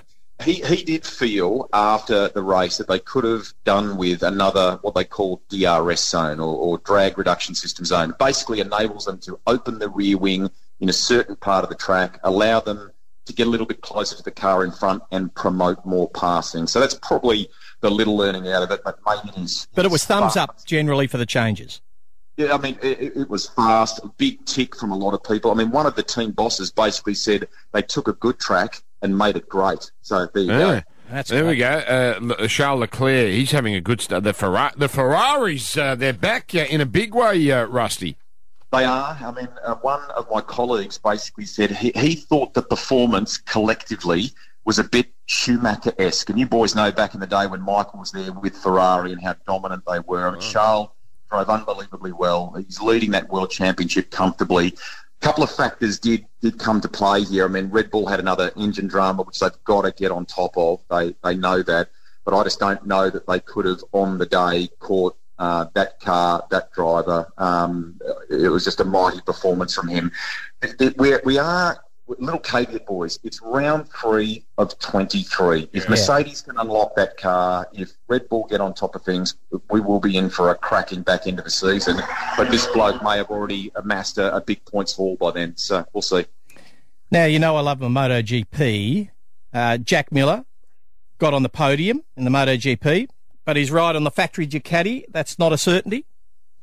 [0.45, 4.95] he, he did feel after the race that they could have done with another, what
[4.95, 8.14] they call DRS zone or, or drag reduction system zone.
[8.18, 12.20] Basically enables them to open the rear wing in a certain part of the track,
[12.22, 12.91] allow them
[13.24, 16.66] to get a little bit closer to the car in front and promote more passing.
[16.66, 17.49] So that's probably
[17.80, 19.66] the little learning out of it, but maybe it is.
[19.74, 20.37] But it was thumbs fast.
[20.37, 21.80] up generally for the changes.
[22.37, 25.24] Yeah, I mean, it, it- it was fast, a big tick from a lot of
[25.24, 25.51] people.
[25.51, 29.16] I mean, one of the team bosses basically said they took a good track and
[29.16, 29.90] made it great.
[30.02, 30.59] So there you Yeah.
[30.59, 30.82] go.
[31.11, 31.68] That's there we go.
[31.70, 34.24] Uh, Charles Leclerc, he's having a good start.
[34.24, 38.16] The, Ferra- the Ferraris, uh, they're back uh, in a big way, uh, Rusty.
[38.72, 39.16] They are.
[39.22, 44.32] I mean, uh, one of my colleagues basically said he, he thought the performance collectively
[44.64, 46.28] was a bit Schumacher-esque.
[46.28, 49.22] And you boys know back in the day when Michael was there with Ferrari and
[49.22, 50.26] how dominant they were.
[50.26, 50.88] I mean, Charles
[51.30, 52.52] drove unbelievably well.
[52.59, 54.74] He's leading that world championship comfortably.
[55.23, 57.45] A couple of factors did did come to play here.
[57.45, 60.57] I mean, Red Bull had another engine drama which they've got to get on top
[60.57, 60.81] of.
[60.91, 61.91] They they know that,
[62.25, 66.01] but I just don't know that they could have on the day caught uh, that
[66.01, 67.33] car, that driver.
[67.39, 68.01] Um,
[68.31, 70.12] it was just a mighty performance from him.
[70.99, 73.18] We we are little caveat, boys.
[73.24, 75.68] It's round three of twenty three.
[75.72, 79.34] If Mercedes can unlock that car, if Red Bull get on top of things,
[79.70, 82.00] we will be in for a cracking back end of the season.
[82.36, 85.57] But this bloke may have already amassed a, a big points haul by then.
[85.57, 86.26] So we'll see.
[87.11, 89.11] Now, you know I love my MotoGP.
[89.52, 90.44] Uh, Jack Miller
[91.18, 93.09] got on the podium in the MotoGP,
[93.44, 96.04] but his ride on the factory Ducati, that's not a certainty.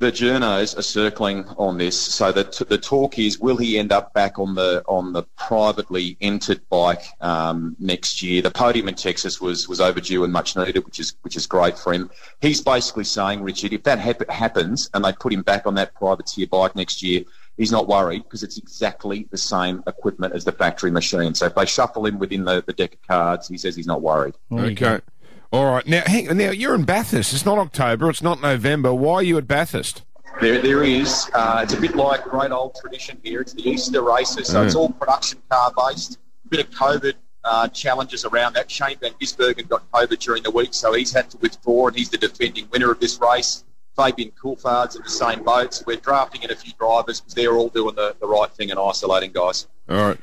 [0.04, 4.14] The journos are circling on this, so the the talk is: will he end up
[4.14, 8.42] back on the on the privately entered bike um, next year?
[8.42, 11.80] The podium in Texas was was overdue and much needed, which is which is great
[11.80, 12.12] for him.
[12.42, 15.96] He's basically saying, Richard, if that hap- happens and they put him back on that
[15.96, 17.24] privateer bike next year,
[17.56, 21.34] he's not worried because it's exactly the same equipment as the factory machine.
[21.34, 24.02] So if they shuffle him within the, the deck of cards, he says he's not
[24.02, 24.36] worried.
[24.52, 25.00] Okay.
[25.54, 25.86] All right.
[25.86, 27.32] Now, hang, now you're in Bathurst.
[27.32, 28.10] It's not October.
[28.10, 28.92] It's not November.
[28.92, 30.02] Why are you at Bathurst?
[30.42, 31.30] There, there is.
[31.32, 33.42] Uh, it's a bit like great old tradition here.
[33.42, 36.18] It's the Easter races, so it's all production car based.
[36.46, 38.72] A bit of COVID uh, challenges around that.
[38.72, 42.10] Shane Van Gisbergen got COVID during the week, so he's had to withdraw, and he's
[42.10, 43.64] the defending winner of this race.
[43.96, 47.54] Fabian Coulthard's in the same boat, so we're drafting in a few drivers because they're
[47.54, 49.68] all doing the, the right thing and isolating guys.
[49.88, 50.18] All right.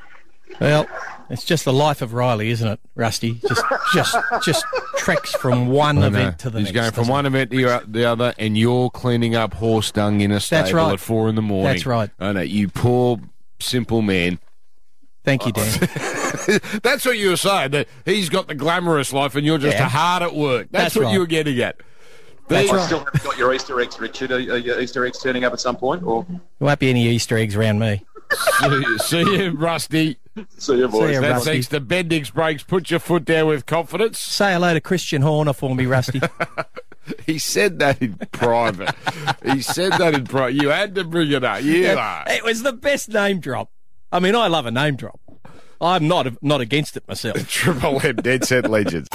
[0.59, 0.85] Well,
[1.29, 3.39] it's just the life of Riley, isn't it, Rusty?
[3.47, 4.65] Just, just, just
[4.97, 6.07] treks from one I know.
[6.07, 6.75] event to the He's next.
[6.75, 9.91] He's going from doesn't one event to the- the other, and you're cleaning up horse
[9.91, 10.93] dung in a stable right.
[10.93, 11.71] at four in the morning.
[11.73, 12.09] That's right.
[12.19, 12.41] I know.
[12.41, 13.19] You poor,
[13.59, 14.39] simple man.
[15.23, 15.69] Thank you, Dan.
[16.83, 17.71] That's what you were saying.
[17.71, 19.87] That he's got the glamorous life, and you're just Yeah.
[19.87, 20.67] hard at work.
[20.71, 21.13] That's, That's what right.
[21.13, 21.77] you were getting at.
[22.47, 22.85] That's I right.
[22.85, 24.31] still haven't got your Easter eggs, Richard.
[24.31, 26.03] Are, are your Easter eggs turning up at some point?
[26.03, 28.03] Or There won't be any Easter eggs around me.
[28.59, 30.17] see, see you, Rusty.
[30.57, 31.09] See you, boys.
[31.09, 31.49] See ya, That's Rusty.
[31.51, 32.63] thanks to Bendix Brakes.
[32.63, 34.17] Put your foot down with confidence.
[34.19, 36.21] Say hello to Christian Horner for me, Rusty.
[37.25, 38.93] He said that in private.
[39.43, 40.61] he said that in private.
[40.61, 41.61] You had to bring it up.
[41.63, 42.23] Yeah.
[42.31, 43.71] it was the best name drop.
[44.11, 45.19] I mean, I love a name drop.
[45.81, 47.45] I'm not not against it myself.
[47.49, 49.09] Triple M Dead Set Legends.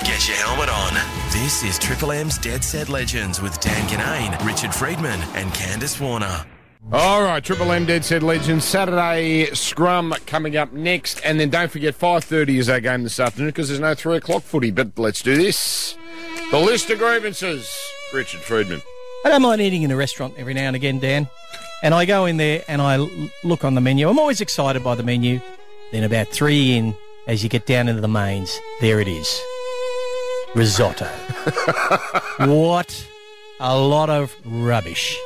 [0.00, 0.94] Get your helmet on.
[1.30, 6.44] This is Triple M's Dead Set Legends with Dan Ginnane, Richard Freedman, and Candice Warner.
[6.92, 11.70] All right, Triple M Dead Set Legends Saturday scrum coming up next, and then don't
[11.70, 14.70] forget five thirty is our game this afternoon because there's no three o'clock footy.
[14.70, 15.96] But let's do this.
[16.50, 17.74] The list of grievances.
[18.12, 18.82] Richard Freedman.
[19.24, 21.28] I don't mind eating in a restaurant every now and again, Dan.
[21.82, 23.10] And I go in there and I l-
[23.42, 24.08] look on the menu.
[24.08, 25.40] I'm always excited by the menu.
[25.90, 26.94] Then about three in,
[27.26, 29.40] as you get down into the mains, there it is.
[30.54, 31.06] Risotto.
[32.40, 33.06] what
[33.58, 35.18] a lot of rubbish.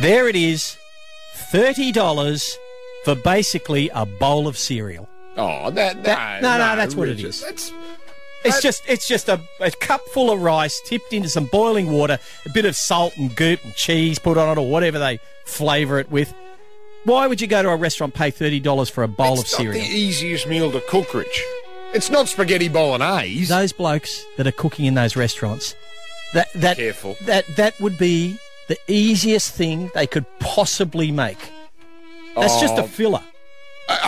[0.00, 0.76] There it is.
[1.52, 2.56] $30
[3.04, 5.08] for basically a bowl of cereal.
[5.36, 7.44] Oh, that, That- no, no, no, that's what it is.
[8.44, 12.18] It's just it's just a, a cup full of rice tipped into some boiling water,
[12.44, 15.98] a bit of salt and goop and cheese put on it or whatever they flavour
[15.98, 16.32] it with.
[17.04, 19.48] Why would you go to a restaurant pay thirty dollars for a bowl it's of
[19.48, 19.80] cereal?
[19.82, 21.42] not the easiest meal to cook, Rich.
[21.92, 23.46] It's not spaghetti bolognese.
[23.46, 25.74] Those blokes that are cooking in those restaurants,
[26.32, 27.16] that that Careful.
[27.22, 28.38] that that would be
[28.68, 31.38] the easiest thing they could possibly make.
[32.36, 32.86] That's just a Oh.
[32.86, 33.22] filler.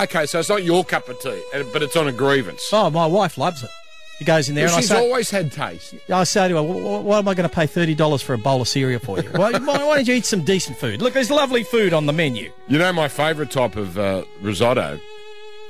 [0.00, 1.40] Okay, so it's not your cup of tea,
[1.72, 2.62] but it's on a grievance.
[2.72, 3.70] Oh, my wife loves it.
[4.18, 5.94] She goes in there and I She's say, always had taste.
[6.12, 8.34] I say to her, "Wh- wh- why am I going to pay thirty dollars for
[8.34, 9.28] a bowl of cereal for you?
[9.30, 11.00] why, why, why don't you eat some decent food?
[11.00, 12.50] Look, there's lovely food on the menu.
[12.66, 14.98] You know my favourite type of uh, risotto,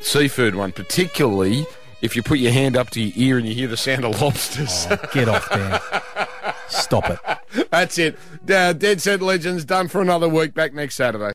[0.01, 1.67] seafood one, particularly
[2.01, 4.19] if you put your hand up to your ear and you hear the sound of
[4.23, 4.87] lobsters.
[5.13, 6.27] Get off there.
[6.69, 7.69] Stop it.
[7.71, 8.19] That's it.
[8.45, 10.55] Dead Set Legends done for another week.
[10.55, 11.33] Back next Saturday.